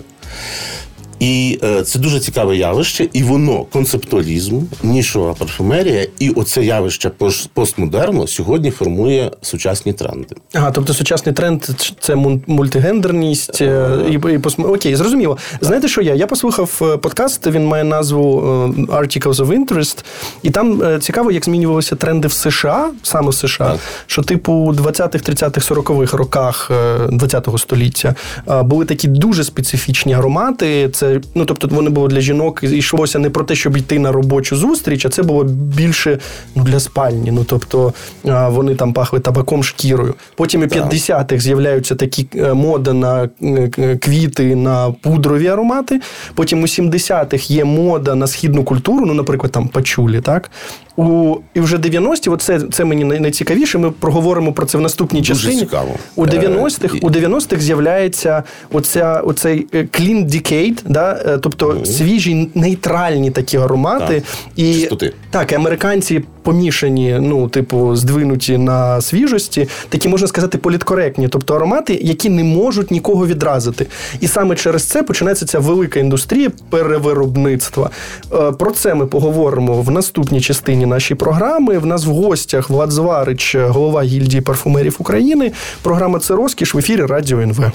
І 1.23 1.59
е, 1.65 1.83
це 1.83 1.99
дуже 1.99 2.21
цікаве 2.21 2.57
явище, 2.57 3.09
і 3.13 3.23
воно 3.23 3.65
концептуалізм, 3.65 4.61
нішова 4.83 5.35
парфумерія, 5.35 6.07
і 6.19 6.31
оце 6.31 6.65
явище 6.65 7.11
постмодерну 7.55 8.27
сьогодні 8.27 8.71
формує 8.71 9.31
сучасні 9.43 9.93
тренди. 9.93 10.35
Ага, 10.55 10.71
тобто 10.71 10.95
сучасний 10.95 11.35
тренд 11.35 11.65
це 12.01 12.17
мультигендерність 12.47 13.63
е, 13.63 13.99
і, 14.11 14.13
і 14.13 14.19
посм- 14.19 14.75
Окей, 14.75 14.97
зрозуміло. 14.97 15.39
Знаєте, 15.61 15.89
що 15.89 16.03
я? 16.03 16.15
Я 16.15 16.27
послухав 16.27 16.79
е, 16.83 16.97
подкаст, 16.97 17.47
він 17.47 17.67
має 17.67 17.85
назву 17.85 18.41
Articles 18.89 19.35
of 19.37 19.67
Interest, 19.67 20.05
і 20.43 20.51
там 20.51 20.83
цікаво, 21.01 21.31
як 21.33 21.45
змінювалися 21.45 21.97
тренди 21.97 22.29
в 22.29 22.33
США, 22.33 22.91
саме 23.03 23.31
в 23.31 23.35
США, 23.35 23.65
Так. 23.71 23.79
що, 24.07 24.23
типу, 24.23 24.53
у 24.53 24.73
20-х, 24.73 25.31
30-х, 25.33 25.71
40-х 25.75 26.17
роках 26.17 26.71
е, 26.71 26.99
20-го 27.07 27.59
століття 27.59 28.15
були 28.47 28.85
такі 28.85 29.09
дуже 29.09 29.45
специфічні 29.45 30.15
аромати. 30.15 30.89
Це, 30.93 31.12
ну, 31.35 31.45
тобто, 31.45 31.69
вони 31.71 31.91
були 31.91 32.09
для 32.09 32.21
жінок, 32.21 32.61
і 32.63 32.77
йшлося 32.77 33.19
не 33.19 33.31
про 33.31 33.45
те, 33.45 33.55
щоб 33.55 33.77
йти 33.77 33.99
на 33.99 34.13
робочу 34.13 34.57
зустріч, 34.57 35.07
а 35.07 35.09
це 35.09 35.23
було 35.23 35.45
більше 35.45 36.19
ну, 36.55 36.65
для 36.65 36.81
спальні. 36.81 37.31
Ну, 37.31 37.45
тобто, 37.45 37.93
е, 38.27 38.49
вони 38.49 38.75
там 38.75 38.93
пахли 38.93 39.21
табаком 39.21 39.65
шкірою. 39.65 40.15
Потім 40.37 40.63
і 40.63 40.67
50-х 40.67 41.43
з'являються 41.43 41.95
такі 41.95 42.27
моди 42.55 42.83
мода 42.83 42.93
на 42.93 43.29
е, 43.43 43.97
квіти, 43.97 44.57
на 44.57 44.91
пудрові 44.91 45.47
аромати. 45.47 46.01
Потім 46.35 46.63
у 46.63 46.67
70-х 46.67 47.51
є 47.51 47.65
мода 47.65 48.15
на 48.15 48.27
східну 48.27 48.65
культуру, 48.65 49.07
ну, 49.07 49.15
наприклад, 49.15 49.53
там 49.53 49.69
пачулі, 49.69 50.21
так? 50.21 50.51
У, 50.97 51.37
і 51.55 51.61
вже 51.61 51.77
90-ті, 51.77 52.31
от 52.31 52.43
це, 52.43 52.61
це 52.73 52.85
мені 52.85 53.05
найцікавіше. 53.05 53.79
Ми 53.79 53.91
проговоримо 53.91 54.53
про 54.53 54.67
це 54.67 54.79
в 54.79 54.81
наступній 54.81 55.21
Дуже 55.21 55.35
частині. 55.35 55.61
цікаво. 55.61 55.95
У 56.17 56.25
Е, 56.25 56.29
90-х, 56.29 56.99
у 57.03 57.11
90-х 57.11 57.63
з'являється 57.63 58.43
оця, 58.73 59.21
оцей 59.21 59.67
е, 59.75 59.79
clean 59.83 60.27
decade, 60.27 60.79
да? 60.85 61.23
е, 61.27 61.39
тобто 61.39 61.85
свіжі 61.85 62.51
нейтральні 62.55 63.31
такі 63.31 63.57
аромати. 63.57 64.15
Так, 64.21 64.25
І, 64.57 64.75
чистоти. 64.75 65.13
так, 65.31 65.53
і 65.53 65.55
американці 65.55 66.23
помішані, 66.43 67.19
ну, 67.21 67.49
типу, 67.49 67.97
здвинуті 67.97 68.59
на 68.59 69.01
свіжості, 69.01 69.69
такі 69.89 70.09
можна 70.09 70.27
сказати, 70.27 70.59
політкоректні, 70.59 71.29
тобто 71.29 71.55
аромати, 71.55 72.01
які 72.03 72.29
не 72.29 72.45
можуть 72.45 72.91
нікого 72.91 73.27
відразити. 73.27 73.87
І 74.21 74.29
саме 74.29 74.57
через 74.57 74.85
це 74.85 75.03
починається 75.03 75.47
ця 75.47 75.59
велика 75.59 76.01
індустрія 76.01 76.51
перевиробництва. 76.71 77.91
Е, 78.33 78.53
Про 78.53 78.71
це 78.71 78.95
ми 78.95 79.07
поговоримо 79.07 79.83
в 79.83 79.91
наступній 79.91 80.41
частині 80.41 80.87
нашої 80.87 81.19
програми. 81.19 81.79
В 81.79 81.87
нас 81.87 82.07
в 82.07 82.11
гостях 82.11 82.71
Влад 82.71 82.91
Зварич, 82.91 83.57
голова 83.57 84.03
гільдії 84.03 84.41
парфумерів 84.41 84.97
України. 84.99 85.53
Програма 85.83 86.19
це 86.19 86.35
розкіш 86.35 86.75
в 86.75 86.79
ефірі 86.79 87.03
Радіо 87.03 87.41
НВ. 87.41 87.73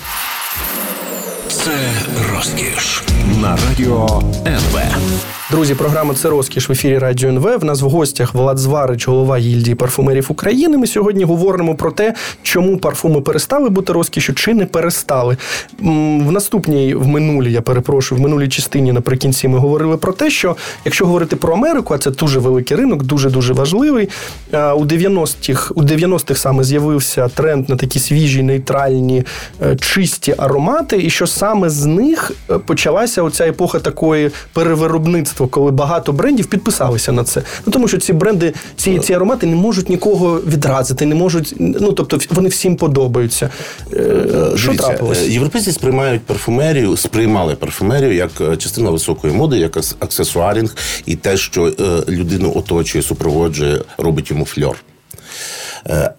Це 1.68 1.92
розкіш 2.34 3.04
на 3.42 3.58
радіо 3.70 4.22
НВ. 4.46 4.80
Друзі, 5.52 5.76
програма 5.76 6.14
це 6.14 6.30
розкіш 6.30 6.70
в 6.70 6.72
ефірі 6.72 6.98
Радіо 6.98 7.30
НВ. 7.30 7.58
В 7.60 7.64
нас 7.64 7.82
в 7.82 7.86
гостях 7.86 8.34
Влад 8.34 8.58
Зварич, 8.58 9.08
голова 9.08 9.38
гільдії 9.38 9.76
парфумерів 9.76 10.26
України. 10.30 10.78
Ми 10.78 10.88
сьогодні 10.88 11.24
говоримо 11.24 11.76
про 11.76 11.92
те, 11.92 12.14
чому 12.42 12.78
парфуми 12.78 13.22
перестали 13.22 13.70
бути 13.70 13.94
розкішю 13.94 14.34
чи 14.34 14.54
не 14.54 14.66
перестали. 14.66 15.38
В 15.80 16.32
наступній, 16.32 16.96
в 16.96 17.08
минулій, 17.08 17.52
я 17.52 17.62
перепрошую, 17.62 18.22
в 18.22 18.24
минулій 18.24 18.48
частині 18.48 18.92
наприкінці 18.92 19.48
ми 19.48 19.58
говорили 19.58 19.98
про 19.98 20.14
те, 20.14 20.30
що 20.30 20.56
якщо 20.86 21.06
говорити 21.06 21.36
про 21.36 21.54
Америку, 21.54 21.94
а 21.94 21.98
це 21.98 22.12
дуже 22.12 22.40
великий 22.40 22.78
ринок, 22.78 23.04
дуже 23.04 23.30
дуже 23.30 23.54
важливий. 23.54 24.10
е, 24.54 24.72
У 24.72 24.86
90-х, 24.86 25.72
у 25.76 25.84
90-х 25.84 26.42
саме 26.42 26.64
з'явився 26.64 27.28
тренд 27.28 27.70
на 27.70 27.76
такі 27.76 28.00
свіжі, 28.00 28.44
нейтральні, 28.44 29.24
е, 29.62 29.76
чисті 29.76 30.36
аромати, 30.38 30.98
і 31.04 31.10
що 31.10 31.28
саме 31.28 31.57
з 31.66 31.86
них 31.86 32.32
е, 32.50 32.58
почалася 32.58 33.22
оця 33.24 33.46
епоха 33.48 33.80
такої 33.80 34.32
перевиробництва, 34.54 35.48
коли 35.48 35.72
багато 35.72 36.14
брендів 36.14 36.46
підписалися 36.46 37.12
на 37.12 37.24
це. 37.24 37.42
Ну 37.66 37.74
тому 37.74 37.88
що 37.88 37.98
ці 37.98 38.14
бренди, 38.14 38.54
ці, 38.76 39.00
ці 39.00 39.14
аромати 39.14 39.48
не 39.48 39.56
можуть 39.56 39.90
нікого 39.90 40.36
відразити, 40.48 41.06
не 41.06 41.16
можуть. 41.16 41.54
Ну 41.60 41.92
тобто, 41.92 42.20
вони 42.30 42.50
всім 42.50 42.76
подобаються. 42.76 43.50
Е, 43.94 44.26
Що 44.56 44.68
Дивіться, 44.68 44.88
трапилось? 44.88 45.22
е, 45.24 45.28
Європейці 45.28 45.72
сприймають 45.72 46.22
парфумерію, 46.22 46.98
сприймали 46.98 47.56
парфумерію 47.56 48.14
як 48.14 48.32
частину 48.58 48.92
високої 48.92 49.34
моди, 49.34 49.58
як 49.58 49.78
аксесуарінг 50.00 50.76
і 51.06 51.16
те, 51.16 51.38
що 51.38 51.74
людину 52.10 52.52
оточує, 52.56 53.02
супроводжує, 53.04 53.82
робить 53.98 54.32
йому 54.32 54.46
фльор. 54.46 54.78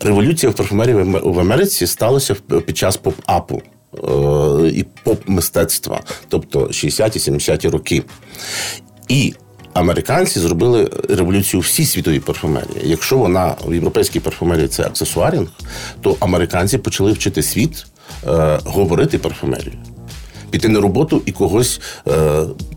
Революція 0.01 0.51
в 0.53 0.55
парфумерії 0.55 0.96
в 1.22 1.40
Америці 1.40 1.87
сталася 1.87 2.35
під 2.66 2.79
час 2.79 2.96
поп-арту. 2.97 3.62
І 4.72 4.85
поп-мистецтва, 5.05 6.01
тобто 6.29 6.61
60-70-ті 6.61 7.68
роки. 7.68 8.03
І 9.09 9.35
американці 9.74 10.40
зробили 10.40 10.90
революцію 11.09 11.61
всій 11.61 11.85
світовій 11.85 12.20
парфумерії. 12.20 12.81
Якщо 12.85 13.18
вона 13.18 13.57
в 13.66 13.74
європейській 13.74 14.20
парфумерії 14.20 14.68
це 14.68 14.83
accessoring, 14.83 15.49
то 16.01 16.16
американці 16.20 16.79
почали 16.79 17.12
вчити 17.12 17.42
світ 17.42 17.87
е, 18.27 18.59
говорити 18.64 19.18
парфумерію. 19.18 19.74
Піти 20.51 20.69
на 20.69 20.81
роботу 20.81 21.23
і 21.27 21.33
когось 21.33 21.81
е, 22.09 22.13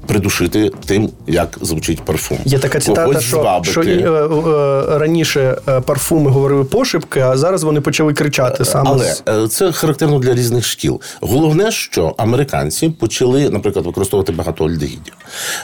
придушити 0.08 0.72
тим, 0.86 1.10
як 1.28 1.58
звучить 1.62 2.02
парфум. 2.02 2.38
Є 2.46 2.60
така 2.60 2.80
цитата, 2.80 3.04
Когось 3.06 3.24
що, 3.24 3.36
звабити. 3.42 3.72
що 3.72 3.84
і, 3.84 4.04
е, 4.04 4.10
е, 4.10 4.98
раніше 5.00 5.58
е, 5.68 5.82
парфуми 5.82 6.30
говорили 6.32 6.64
пошепки, 6.64 7.20
а 7.20 7.38
зараз 7.38 7.64
вони 7.64 7.82
почали 7.82 8.14
кричати 8.14 8.66
саме. 8.66 8.90
Але 8.90 9.16
е, 9.44 9.48
це 9.48 9.72
характерно 9.72 10.20
для 10.20 10.34
різних 10.34 10.66
шкіл. 10.66 11.02
Головне, 11.22 11.72
що 11.72 12.16
американці 12.18 12.90
почали, 12.90 13.50
наприклад, 13.50 13.86
використовувати 13.86 14.32
багато 14.32 14.66
альдегідів. 14.66 15.14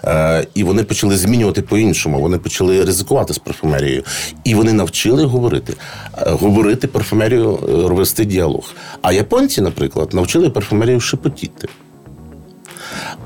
Е, 0.05 0.47
і 0.53 0.63
вони 0.63 0.83
почали 0.83 1.17
змінювати 1.17 1.61
по-іншому. 1.61 2.21
Вони 2.21 2.37
почали 2.37 2.83
ризикувати 2.83 3.33
з 3.33 3.37
парфумерією. 3.37 4.03
І 4.43 4.55
вони 4.55 4.73
навчили 4.73 5.23
говорити. 5.25 5.73
Е, 6.17 6.31
Говорити 6.31 6.87
парфумерію, 6.87 7.59
е, 7.69 7.71
вести 7.93 8.25
діалог. 8.25 8.73
А 9.01 9.11
японці, 9.11 9.61
наприклад, 9.61 10.13
навчили 10.13 10.49
парфумерію 10.49 10.99
шепотіти. 10.99 11.67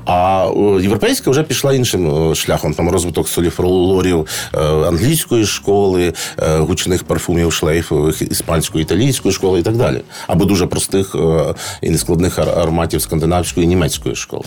А 0.06 0.46
європейська 0.80 1.30
вже 1.30 1.42
пішла 1.42 1.72
іншим 1.74 2.30
е, 2.30 2.34
шляхом. 2.34 2.74
Там 2.74 2.90
розвиток 2.90 3.28
соліфролорів 3.28 4.26
е, 4.54 4.58
англійської 4.60 5.46
школи, 5.46 6.12
е, 6.38 6.56
гучних 6.58 7.04
парфумів 7.04 7.52
шлейфових 7.52 8.22
іспанської, 8.22 8.82
італійської 8.82 9.34
школи 9.34 9.60
і 9.60 9.62
так 9.62 9.76
далі. 9.76 10.00
Або 10.26 10.44
дуже 10.44 10.66
простих 10.66 11.14
е, 11.14 11.54
і 11.82 11.90
нескладних 11.90 12.38
ар- 12.38 12.58
ароматів 12.58 13.02
скандинавської 13.02 13.64
і 13.64 13.68
німецької 13.68 14.14
школи. 14.16 14.44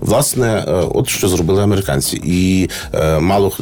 Власне, 0.00 0.64
е, 0.68 0.72
от 0.72 1.08
що 1.08 1.28
зробили 1.28 1.62
американці, 1.62 2.20
і 2.24 2.70
е, 2.94 3.20
мало 3.20 3.52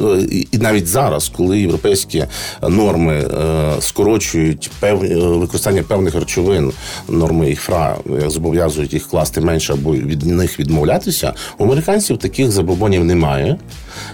і 0.51 0.57
навіть 0.57 0.87
зараз, 0.87 1.31
коли 1.37 1.59
європейські 1.59 2.25
норми 2.69 3.13
е, 3.13 3.81
скорочують 3.81 4.71
певні 4.79 5.15
використання 5.15 5.83
певних 5.83 6.15
речовин, 6.15 6.71
норми 7.09 7.49
їх 7.49 7.61
ФРА 7.61 7.95
зобов'язують 8.27 8.93
їх 8.93 9.07
класти 9.07 9.41
менше 9.41 9.73
або 9.73 9.91
від 9.93 10.25
них 10.25 10.59
відмовлятися. 10.59 11.33
У 11.57 11.63
американців 11.63 12.17
таких 12.17 12.51
забобонів 12.51 13.03
немає. 13.05 13.57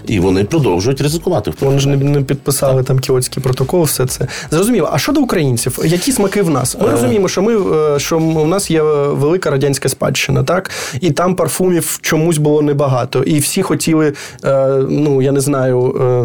І 0.06 0.20
вони 0.20 0.44
продовжують 0.44 1.00
ризикувати. 1.00 1.52
Вони 1.60 1.78
ж 1.78 1.88
не, 1.88 1.96
не 1.96 2.22
підписали 2.22 2.82
там 2.82 2.98
кіотський 2.98 3.42
протокол, 3.42 3.82
все 3.82 4.06
це 4.06 4.26
зрозуміло. 4.50 4.88
А 4.92 4.98
щодо 4.98 5.20
українців, 5.20 5.78
які 5.84 6.12
смаки 6.12 6.42
в 6.42 6.50
нас? 6.50 6.76
Ми 6.82 6.90
розуміємо, 6.90 7.28
що 7.28 7.42
ми 7.42 7.56
е, 7.94 7.98
що 7.98 8.18
у 8.18 8.46
нас 8.46 8.70
є 8.70 8.82
велика 9.10 9.50
радянська 9.50 9.88
спадщина, 9.88 10.42
так 10.42 10.70
і 11.00 11.10
там 11.10 11.34
парфумів 11.34 11.98
чомусь 12.02 12.38
було 12.38 12.62
небагато, 12.62 13.22
і 13.22 13.38
всі 13.38 13.62
хотіли, 13.62 14.12
е, 14.44 14.66
ну 14.88 15.22
я 15.22 15.32
не 15.32 15.40
знаю, 15.40 15.96
е, 16.00 16.24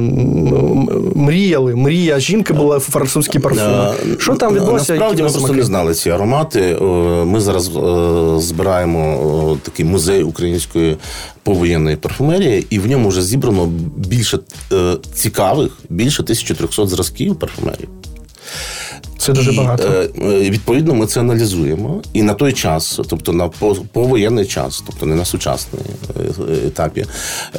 мріяли. 1.15 1.75
Мрія 1.75 2.19
жінки 2.19 2.53
була 2.53 2.79
французький 2.79 3.41
парфум. 3.41 3.63
Е, 3.63 3.93
Що 4.19 4.35
там 4.35 4.53
відбулося? 4.53 4.93
Насправді 4.93 5.21
ми 5.21 5.27
в 5.27 5.31
просто 5.31 5.39
смаки? 5.47 5.59
не 5.59 5.63
знали 5.63 5.93
ці 5.93 6.09
аромати. 6.09 6.59
Е, 6.61 6.83
Ми 7.25 7.39
зараз 7.41 7.67
е, 7.67 8.39
збираємо 8.39 9.53
е, 9.53 9.57
такий 9.63 9.85
музей 9.85 10.23
української 10.23 10.97
повоєнної 11.43 11.95
парфумерії, 11.95 12.65
і 12.69 12.79
в 12.79 12.87
ньому 12.87 13.09
вже 13.09 13.21
зібрано 13.21 13.50
більше 13.97 14.39
е, 14.71 14.97
цікавих, 15.13 15.71
більше 15.89 16.23
1300 16.23 16.87
зразків 16.87 17.35
парфумерії. 17.35 17.87
Це 19.17 19.33
дуже 19.33 19.53
І, 19.53 19.57
багато. 19.57 19.83
е, 19.83 20.09
е, 20.21 20.49
Відповідно, 20.49 20.93
ми 20.93 21.05
це 21.05 21.19
аналізуємо. 21.19 22.01
І 22.13 22.23
на 22.23 22.33
той 22.33 22.53
час, 22.53 22.99
тобто 23.09 23.33
на 23.33 23.47
повоєнний 23.93 24.45
час, 24.45 24.83
тобто 24.87 25.05
не 25.05 25.15
на 25.15 25.25
сучасний 25.25 25.81
е, 26.19 26.67
етапі, 26.67 27.05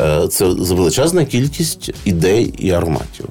е, 0.00 0.28
це 0.28 0.44
величезна 0.46 1.24
кількість 1.24 1.90
ідей 2.04 2.54
і 2.58 2.70
ароматів. 2.70 3.26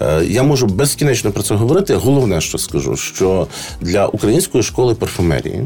Е, 0.00 0.24
Я 0.24 0.42
можу 0.42 0.66
безкінечно 0.66 1.30
про 1.32 1.42
це 1.42 1.54
говорити. 1.54 1.94
Головне, 1.94 2.40
що 2.40 2.58
скажу, 2.58 2.96
що 2.96 3.46
для 3.80 4.06
української 4.06 4.62
школи 4.64 4.94
парфумерії. 4.94 5.62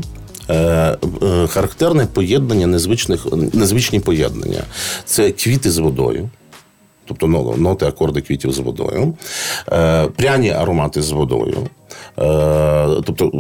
е, 0.49 0.55
е, 1.23 1.47
Характерне 1.47 2.07
поєднання 2.07 2.67
незвичних 2.67 3.27
незвичні 3.53 4.01
поєднання. 4.01 4.63
Це 5.05 5.31
квіти 5.31 5.71
з 5.71 5.79
водою, 5.79 6.29
тобто 7.11 7.55
ноти, 7.59 7.87
акорди 7.87 8.21
квітів 8.21 8.53
з 8.53 8.59
водою, 8.59 9.15
е, 9.73 10.07
пряні 10.07 10.51
аромати 10.51 11.03
з 11.03 11.11
водою. 11.11 11.57
Е, 12.19 12.87
тобто 13.07 13.31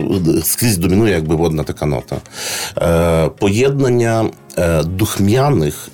скрізь 0.44 0.78
домінує 0.78 1.12
якби 1.12 1.34
водна 1.34 1.62
така 1.62 1.86
нота. 1.86 2.16
Е, 2.78 3.28
поєднання 3.28 4.30
духмяних. 4.84 5.88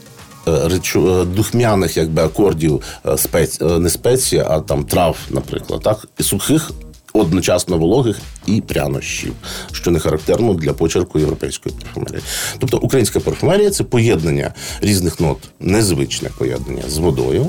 речу- 0.46 1.24
Духмяних 1.24 1.96
якби 1.96 2.22
акордів 2.22 2.82
спец, 3.16 3.60
не 3.60 3.90
спеції, 3.90 4.42
а 4.48 4.60
там 4.60 4.84
трав, 4.84 5.16
наприклад, 5.30 5.80
так, 5.82 6.06
і 6.18 6.22
сухих, 6.22 6.70
одночасно 7.12 7.78
вологих 7.78 8.20
і 8.46 8.60
прянощів, 8.60 9.32
що 9.72 9.90
не 9.90 9.98
характерно 9.98 10.54
для 10.54 10.72
почерку 10.72 11.18
європейської 11.18 11.74
парфумерії. 11.82 12.22
Тобто 12.58 12.78
українська 12.78 13.20
парфумерія 13.20 13.70
це 13.70 13.84
поєднання 13.84 14.54
різних 14.80 15.20
нот, 15.20 15.38
незвичне 15.60 16.28
поєднання 16.38 16.82
з 16.88 16.98
водою, 16.98 17.46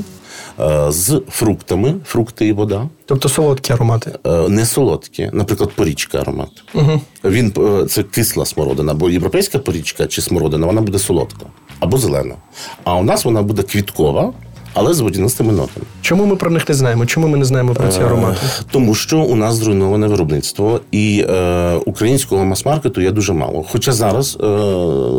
з 0.89 1.21
фруктами, 1.29 1.95
фрукти 2.05 2.47
і 2.47 2.53
вода. 2.53 2.89
Тобто 3.05 3.29
солодкі 3.29 3.73
аромати. 3.73 4.11
Е, 4.25 4.49
Не 4.49 4.65
солодкі, 4.65 5.29
наприклад, 5.33 5.71
порічка 5.75 6.21
аромат. 6.21 6.49
Угу. 6.73 7.01
Він 7.23 7.53
е, 7.57 7.85
це 7.85 8.03
кисла 8.03 8.45
смородина, 8.45 8.93
бо 8.93 9.09
європейська 9.09 9.59
порічка 9.59 10.07
чи 10.07 10.21
смородина 10.21 10.67
вона 10.67 10.81
буде 10.81 10.99
солодка 10.99 11.45
або 11.79 11.97
зелена. 11.97 12.35
А 12.83 12.95
у 12.95 13.03
нас 13.03 13.25
вона 13.25 13.41
буде 13.41 13.63
квіткова, 13.63 14.33
але 14.79 14.93
з 14.93 14.99
водянистими 14.99 15.51
нотами. 15.53 15.85
Чому 16.01 16.25
ми 16.25 16.35
про 16.35 16.51
них 16.51 16.69
не 16.69 16.75
знаємо? 16.75 17.05
Чому 17.05 17.27
ми 17.27 17.37
не 17.37 17.45
знаємо 17.45 17.73
про 17.73 17.87
ці 17.87 18.01
аромати? 18.01 18.37
Е, 18.43 18.63
Тому 18.71 18.95
що 18.95 19.19
у 19.19 19.35
нас 19.35 19.55
зруйноване 19.55 20.07
виробництво, 20.07 20.79
і 20.91 21.25
е, 21.29 21.73
українського 21.85 22.45
мас-маркету 22.45 23.01
є 23.01 23.11
дуже 23.11 23.33
мало. 23.33 23.65
Хоча 23.71 23.91
зараз 23.91 24.37
е, 24.43 24.47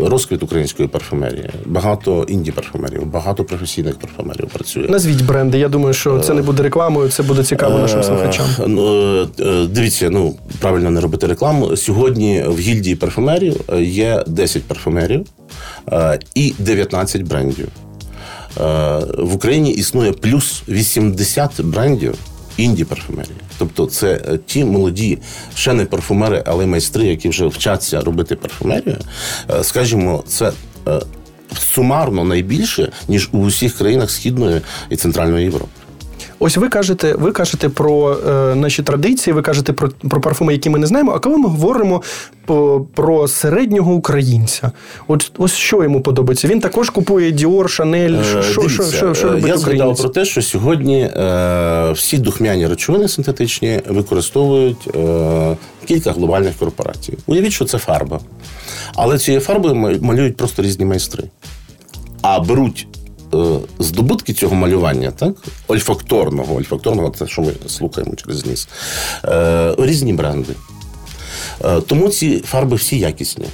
розквіт 0.08 0.42
української 0.42 0.88
парфумерії, 0.88 1.50
багато 1.66 2.24
інді 2.28 2.52
парфумерів, 2.52 3.06
багато 3.06 3.44
професійних 3.44 3.98
парфумерів 3.98 4.46
працює. 4.46 4.86
Назвіть 4.88 5.24
бренди. 5.24 5.58
Я 5.58 5.68
думаю, 5.68 5.94
що 5.94 6.18
це 6.18 6.34
не 6.34 6.42
буде 6.42 6.62
рекламою, 6.62 7.08
це 7.10 7.22
буде 7.22 7.44
цікаво 7.44 7.78
нашим 7.78 8.00
Е, 8.00 8.02
слухачам. 8.02 8.46
ну, 8.66 9.12
е, 9.20 9.26
е, 9.40 9.66
Дивіться, 9.66 10.10
ну 10.10 10.34
правильно 10.58 10.90
не 10.90 11.00
робити 11.00 11.26
рекламу. 11.26 11.76
Сьогодні 11.76 12.44
в 12.48 12.58
гільдії 12.58 12.96
парфумерів 12.96 13.60
є 13.78 14.24
10 14.26 14.62
парфумерів 14.62 15.26
і 16.34 16.54
19 16.58 17.22
брендів. 17.22 17.68
Е, 18.56 18.60
В 19.18 19.34
Україні 19.34 19.70
існує 19.70 20.12
плюс 20.12 20.62
80 20.68 21.60
брендів 21.60 22.14
інді 22.56 22.84
парфумерії. 22.84 23.36
Тобто, 23.58 23.86
це 23.86 24.12
е, 24.28 24.38
ті 24.46 24.64
молоді, 24.64 25.18
ще 25.54 25.72
не 25.72 25.84
парфумери, 25.84 26.42
але 26.46 26.66
майстри, 26.66 27.06
які 27.06 27.28
вже 27.28 27.46
вчаться 27.46 28.00
робити 28.00 28.36
парфумерію. 28.36 28.98
Е, 29.50 29.64
Скажімо, 29.64 30.24
це. 30.26 30.52
Сумарно 31.60 32.24
найбільше 32.24 32.92
ніж 33.08 33.28
у 33.32 33.38
усіх 33.38 33.78
країнах 33.78 34.10
Східної 34.10 34.60
і 34.90 34.96
Центральної 34.96 35.44
Європи. 35.44 35.77
Ось 36.40 36.56
ви 36.56 36.68
кажете, 36.68 37.14
ви 37.14 37.32
кажете 37.32 37.68
про 37.68 38.16
е, 38.28 38.54
наші 38.54 38.82
традиції, 38.82 39.34
ви 39.34 39.42
кажете 39.42 39.72
про, 39.72 39.88
про 39.88 40.20
парфуми, 40.20 40.52
які 40.52 40.70
ми 40.70 40.78
не 40.78 40.86
знаємо. 40.86 41.12
А 41.12 41.18
коли 41.18 41.36
ми 41.36 41.48
говоримо 41.48 42.02
по, 42.46 42.86
про 42.94 43.28
середнього 43.28 43.92
українця, 43.92 44.72
от 45.08 45.32
ось 45.38 45.54
що 45.54 45.82
йому 45.82 46.00
подобається? 46.00 46.48
Він 46.48 46.60
також 46.60 46.90
купує 46.90 47.32
Chanel, 47.32 48.38
Е, 48.38 48.42
що, 48.42 48.68
що, 48.68 48.82
що, 48.82 49.14
що 49.14 49.26
е, 49.26 49.30
робить 49.30 49.46
Я 49.46 49.56
згадав 49.56 49.96
про 49.96 50.08
те, 50.08 50.24
що 50.24 50.42
сьогодні 50.42 51.00
е, 51.00 51.92
всі 51.92 52.18
духмяні 52.18 52.66
речовини 52.66 53.08
синтетичні 53.08 53.80
використовують 53.88 54.88
е, 54.96 55.56
кілька 55.84 56.12
глобальних 56.12 56.54
корпорацій. 56.56 57.18
Уявіть, 57.26 57.52
що 57.52 57.64
це 57.64 57.78
фарба. 57.78 58.20
Але 58.94 59.18
цією 59.18 59.40
фарбою 59.40 59.98
малюють 60.00 60.36
просто 60.36 60.62
різні 60.62 60.84
майстри. 60.84 61.24
А 62.22 62.40
беруть 62.40 62.86
е, 62.96 62.97
здобутки 63.78 64.32
цього 64.32 64.54
малювання, 64.54 65.10
так? 65.10 65.34
Ольфакторного, 65.66 66.54
ольфакторного 66.54 67.10
це 67.10 67.26
що 67.26 67.42
ми 67.42 67.52
слухаємо 67.66 68.14
через 68.14 68.46
ніс. 68.46 68.68
Е, 69.24 69.74
різні 69.78 70.12
бренди. 70.12 70.52
Е, 71.64 71.80
тому 71.80 72.08
ці 72.08 72.38
фарби 72.38 72.76
всі 72.76 72.98
якісні. 72.98 73.46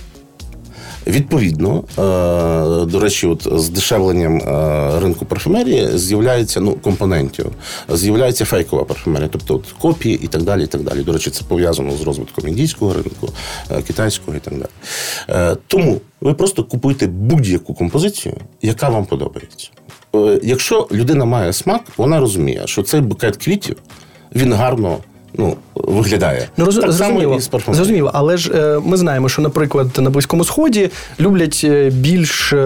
Відповідно, 1.06 1.84
е, 1.90 2.86
до 2.86 3.00
речі, 3.00 3.26
от 3.26 3.48
з 3.60 3.68
дешевленням 3.68 4.36
е, 4.36 5.00
ринку 5.00 5.24
парфумерії 5.24 5.98
з'являється 5.98 6.60
ну, 6.60 6.72
компонентів, 6.72 7.46
з'являється 7.88 8.44
фейкова 8.44 8.84
парфумерія, 8.84 9.28
тобто 9.32 9.54
от, 9.54 9.74
копії 9.78 10.20
і 10.22 10.26
так 10.26 10.42
далі. 10.42 10.64
і 10.64 10.66
так 10.66 10.82
далі. 10.82 11.02
До 11.02 11.12
речі, 11.12 11.30
це 11.30 11.44
пов'язано 11.48 11.96
з 11.96 12.02
розвитком 12.02 12.48
індійського 12.48 12.92
ринку, 12.92 13.28
е, 13.70 13.82
китайського 13.82 14.36
і 14.36 14.40
так 14.40 14.54
далі. 14.54 15.56
Тому 15.66 16.00
ви 16.20 16.34
просто 16.34 16.64
купуєте 16.64 17.06
будь-яку 17.06 17.74
композицію, 17.74 18.34
яка 18.62 18.88
вам 18.88 19.06
подобається. 19.06 19.68
Якщо 20.42 20.88
людина 20.92 21.24
має 21.24 21.52
смак, 21.52 21.82
вона 21.96 22.20
розуміє, 22.20 22.62
що 22.64 22.82
цей 22.82 23.00
букет 23.00 23.36
квітів 23.36 23.76
він 24.34 24.52
гарно 24.52 24.98
ну, 25.38 25.56
виглядає. 25.74 26.48
Ну, 26.56 26.64
роз, 26.64 26.74
так 26.74 26.92
само 26.92 27.20
зрозуміло, 27.20 27.40
і 27.70 27.74
зрозуміло, 27.74 28.10
але 28.14 28.36
ж 28.36 28.50
е, 28.54 28.80
ми 28.84 28.96
знаємо, 28.96 29.28
що, 29.28 29.42
наприклад, 29.42 29.88
на 29.98 30.10
Близькому 30.10 30.44
Сході 30.44 30.90
люблять 31.20 31.60
е, 31.64 31.90
більш 31.90 32.52
е, 32.52 32.56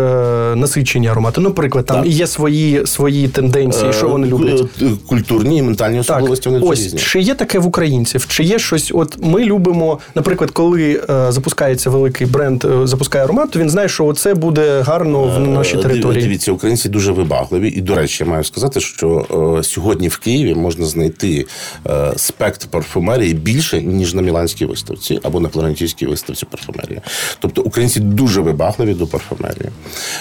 насичені 0.57 1.09
аромати. 1.09 1.41
Наприклад, 1.41 1.87
там 1.87 1.97
Так. 1.97 2.07
і 2.07 2.11
є 2.11 2.27
свої, 2.27 2.87
свої 2.87 3.29
тенденції, 3.29 3.93
що 3.93 4.09
вони 4.09 4.27
Е, 4.27 4.31
люблять. 4.31 4.63
е, 4.83 4.85
Культурні 5.09 5.57
і 5.59 5.63
ментальні 5.63 5.97
Так, 5.97 6.05
особливості 6.17 6.49
вони 6.49 6.61
дуже 6.61 6.73
ось 6.73 6.85
різні. 6.85 6.99
чи 7.01 7.21
є 7.21 7.35
таке 7.35 7.59
в 7.59 7.67
українців? 7.67 8.27
Чи 8.29 8.43
є 8.45 8.59
щось? 8.59 8.91
От 8.95 9.19
ми 9.23 9.45
любимо, 9.45 9.99
наприклад, 10.15 10.51
коли 10.51 11.01
е, 11.11 11.33
запускається 11.33 11.91
великий 11.91 12.27
бренд, 12.27 12.65
е, 12.65 12.87
запускає 12.87 13.25
аромат, 13.25 13.51
то 13.51 13.59
він 13.59 13.71
знає, 13.71 13.89
що 13.89 14.13
це 14.13 14.35
буде 14.35 14.81
гарно 14.81 15.23
в 15.23 15.49
нашій 15.49 15.77
території. 15.77 16.23
Дивіться, 16.23 16.53
українці 16.53 16.89
дуже 16.89 17.13
вибагливі. 17.13 17.69
І, 17.69 17.81
до 17.81 17.95
речі, 17.95 18.25
я 18.25 18.31
маю 18.31 18.45
сказати, 18.45 18.81
що 18.81 19.27
е, 19.59 19.63
сьогодні 19.63 20.09
в 20.09 20.19
Києві 20.19 20.55
можна 20.55 20.87
знайти 20.87 21.47
е, 21.87 22.13
спектр 22.17 22.67
парфумерії 22.99 23.35
більше, 23.35 23.83
ніж 23.83 24.15
на 24.15 24.23
Міланській 24.23 24.65
виставці 24.65 25.21
або 25.23 25.41
на 25.41 25.49
Флорентійській 25.49 26.07
виставці 26.07 26.47
парфумерії. 26.47 27.01
Тобто 27.39 27.63
українці 27.63 28.01
дуже 28.01 28.41
вибагливі 28.41 28.95
до 28.95 29.07
парфумерії. 29.07 29.71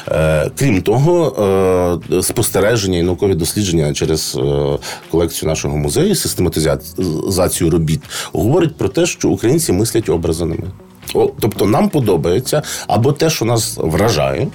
Е, 0.08 0.52
крім 0.60 0.82
того, 0.82 2.02
е, 2.12 2.24
спостереження 2.24 2.98
і 2.98 3.04
наукові 3.04 3.36
дослідження 3.36 3.94
через 3.94 4.38
е, 4.40 4.78
колекцію 5.12 5.50
нашого 5.50 5.78
музею, 5.78 6.16
систематизацію 6.16 7.70
робіт, 7.70 8.02
говорить 8.34 8.76
про 8.76 8.90
те, 8.90 9.06
що 9.06 9.30
українці 9.30 9.74
мислять 9.74 10.10
образами. 10.10 10.58
Тобто 11.13 11.66
нам 11.66 11.90
подобається 11.90 12.62
або 12.88 13.12
те, 13.12 13.30
що 13.30 13.46
нас 13.46 13.78
вражає. 13.78 14.48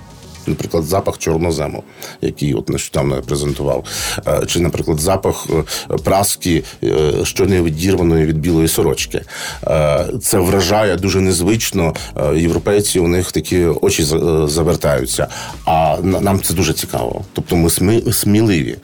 Наприклад, 0.46 0.84
запах 0.84 1.18
чорнозему, 1.18 1.82
який 2.20 2.54
от 2.54 2.68
нещодавно 2.68 3.16
я 3.16 3.22
презентував, 3.22 3.84
Е, 4.26 4.46
чи, 4.46 4.60
наприклад, 4.60 5.00
запах 5.00 5.46
е, 5.90 5.96
праски, 5.96 6.64
е, 6.84 7.12
що 7.24 7.46
не 7.46 7.62
відірваної 7.62 8.26
від 8.26 8.38
білої 8.38 8.68
сорочки. 8.68 9.22
Це 10.22 10.38
вражає 10.38 10.96
дуже 10.96 11.20
незвично. 11.20 11.94
Європейці 12.36 12.98
у 12.98 13.08
них 13.08 13.32
такі 13.32 13.64
очі 13.64 14.04
завертаються. 14.46 15.26
А 15.64 15.96
нам 16.02 16.40
це 16.40 16.54
дуже 16.54 16.72
цікаво. 16.72 17.24
Тобто 17.32 17.56
ми 17.56 17.68
смі- 17.68 18.12
сміливі, 18.12 18.76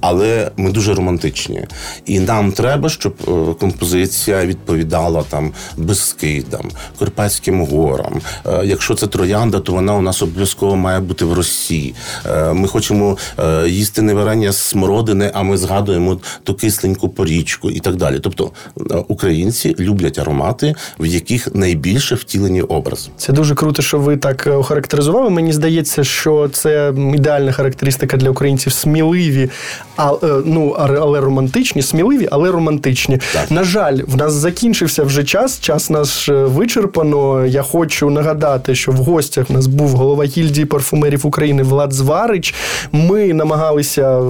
але 0.00 0.50
ми 0.56 0.70
дуже 0.70 0.94
романтичні. 0.94 1.66
І 2.06 2.20
нам 2.20 2.52
треба, 2.52 2.88
щоб 2.88 3.14
композиція 3.58 4.46
відповідала 4.46 5.22
там 5.22 5.52
Бескидам, 5.76 6.70
Карпатським 6.98 7.66
горам. 7.66 8.20
Якщо 8.64 8.94
це 8.94 9.06
троянда, 9.06 9.60
то 9.60 9.72
вона 9.72 9.94
у 9.94 10.02
нас 10.02 10.22
обов'язково 10.22 10.76
має 10.76 11.00
бути 11.04 11.24
в 11.24 11.32
Росії. 11.32 11.94
Е, 12.26 12.52
Ми 12.52 12.68
хочемо 12.68 13.16
е, 13.38 13.68
їсти 13.68 14.02
не 14.02 14.14
варення 14.14 14.52
з 14.52 14.56
смородини, 14.56 15.30
а 15.34 15.42
ми 15.42 15.56
згадуємо 15.56 16.18
ту 16.44 16.54
кисленьку 16.54 17.08
порічку 17.08 17.70
і 17.70 17.80
так 17.80 17.96
далі. 17.96 18.18
Тобто 18.22 18.50
е, 18.78 18.82
українці 19.08 19.76
люблять 19.78 20.18
аромати, 20.18 20.74
в 21.00 21.06
яких 21.06 21.54
найбільше 21.54 22.14
втілені 22.14 22.62
образи. 22.62 23.10
Це 23.16 23.32
дуже 23.32 23.54
круто, 23.54 23.82
що 23.82 23.98
ви 23.98 24.16
так 24.16 24.46
охарактеризували. 24.46 25.30
Мені 25.30 25.52
здається, 25.52 26.04
що 26.04 26.48
це 26.52 26.92
ідеальна 27.14 27.52
характеристика 27.52 28.16
для 28.16 28.30
українців 28.30 28.72
сміливі, 28.72 29.50
а, 29.96 30.12
ну, 30.44 30.76
але 30.78 31.20
романтичні, 31.20 31.82
сміливі, 31.82 32.28
але 32.30 32.50
романтичні. 32.50 33.18
Так. 33.32 33.50
На 33.50 33.64
жаль, 33.64 33.98
в 34.06 34.16
нас 34.16 34.32
закінчився 34.32 35.02
вже 35.04 35.24
час. 35.24 35.60
Час 35.60 35.90
наш 35.90 36.28
вичерпано. 36.28 37.46
Я 37.46 37.62
хочу 37.62 38.10
нагадати, 38.10 38.74
що 38.74 38.92
в 38.92 38.96
гостях 38.96 39.50
в 39.50 39.52
нас 39.52 39.66
був 39.66 39.88
голова 39.88 40.24
гільдії 40.24 40.66
парфумерів 40.66 40.93
України 41.24 41.62
Влад 41.62 41.92
Зварич. 41.92 42.54
Ми 42.92 43.32
намагалися 43.32 44.20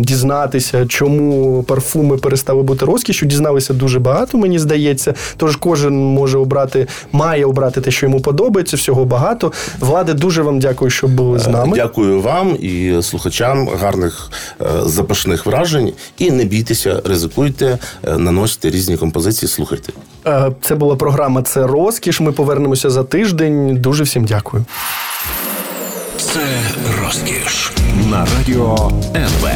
дізнатися, 0.00 0.86
чому 0.86 1.62
парфуми 1.62 2.16
перестали 2.16 2.62
бути 2.62 2.84
розкішю. 2.84 3.26
Дізналися 3.26 3.74
дуже 3.74 3.98
багато, 3.98 4.38
мені 4.38 4.58
здається. 4.58 5.14
Тож 5.36 5.56
кожен 5.56 5.96
може 5.96 6.38
обрати, 6.38 6.86
має 7.12 7.46
обрати 7.46 7.80
те, 7.80 7.90
що 7.90 8.06
йому 8.06 8.20
подобається. 8.20 8.76
Всього 8.76 9.04
багато. 9.04 9.52
Владе, 9.80 10.14
дуже 10.14 10.42
вам 10.42 10.58
дякую, 10.58 10.90
що 10.90 11.08
були 11.08 11.38
з 11.38 11.48
нами. 11.48 11.76
Дякую 11.76 12.20
вам 12.20 12.56
і 12.60 13.02
слухачам 13.02 13.68
гарних 13.68 14.30
е, 14.60 14.64
запашних 14.84 15.46
вражень. 15.46 15.92
І 16.18 16.30
не 16.30 16.44
бійтеся, 16.44 17.02
ризикуйте, 17.04 17.78
е, 18.04 18.18
наносьте 18.18 18.70
різні 18.70 18.96
композиції, 18.96 19.48
слухайте. 19.48 19.92
Е, 20.26 20.52
Це 20.60 20.74
була 20.74 20.96
програма 20.96 21.42
Це 21.42 21.66
розкіш. 21.66 22.20
Ми 22.20 22.32
повернемося 22.32 22.90
за 22.90 23.04
тиждень. 23.04 23.76
Дуже 23.76 24.04
всім 24.04 24.24
дякую. 24.24 24.64
Це 26.18 26.60
розкіш 27.02 27.72
на 28.10 28.26
радіо 28.38 28.92
НВ. 29.14 29.48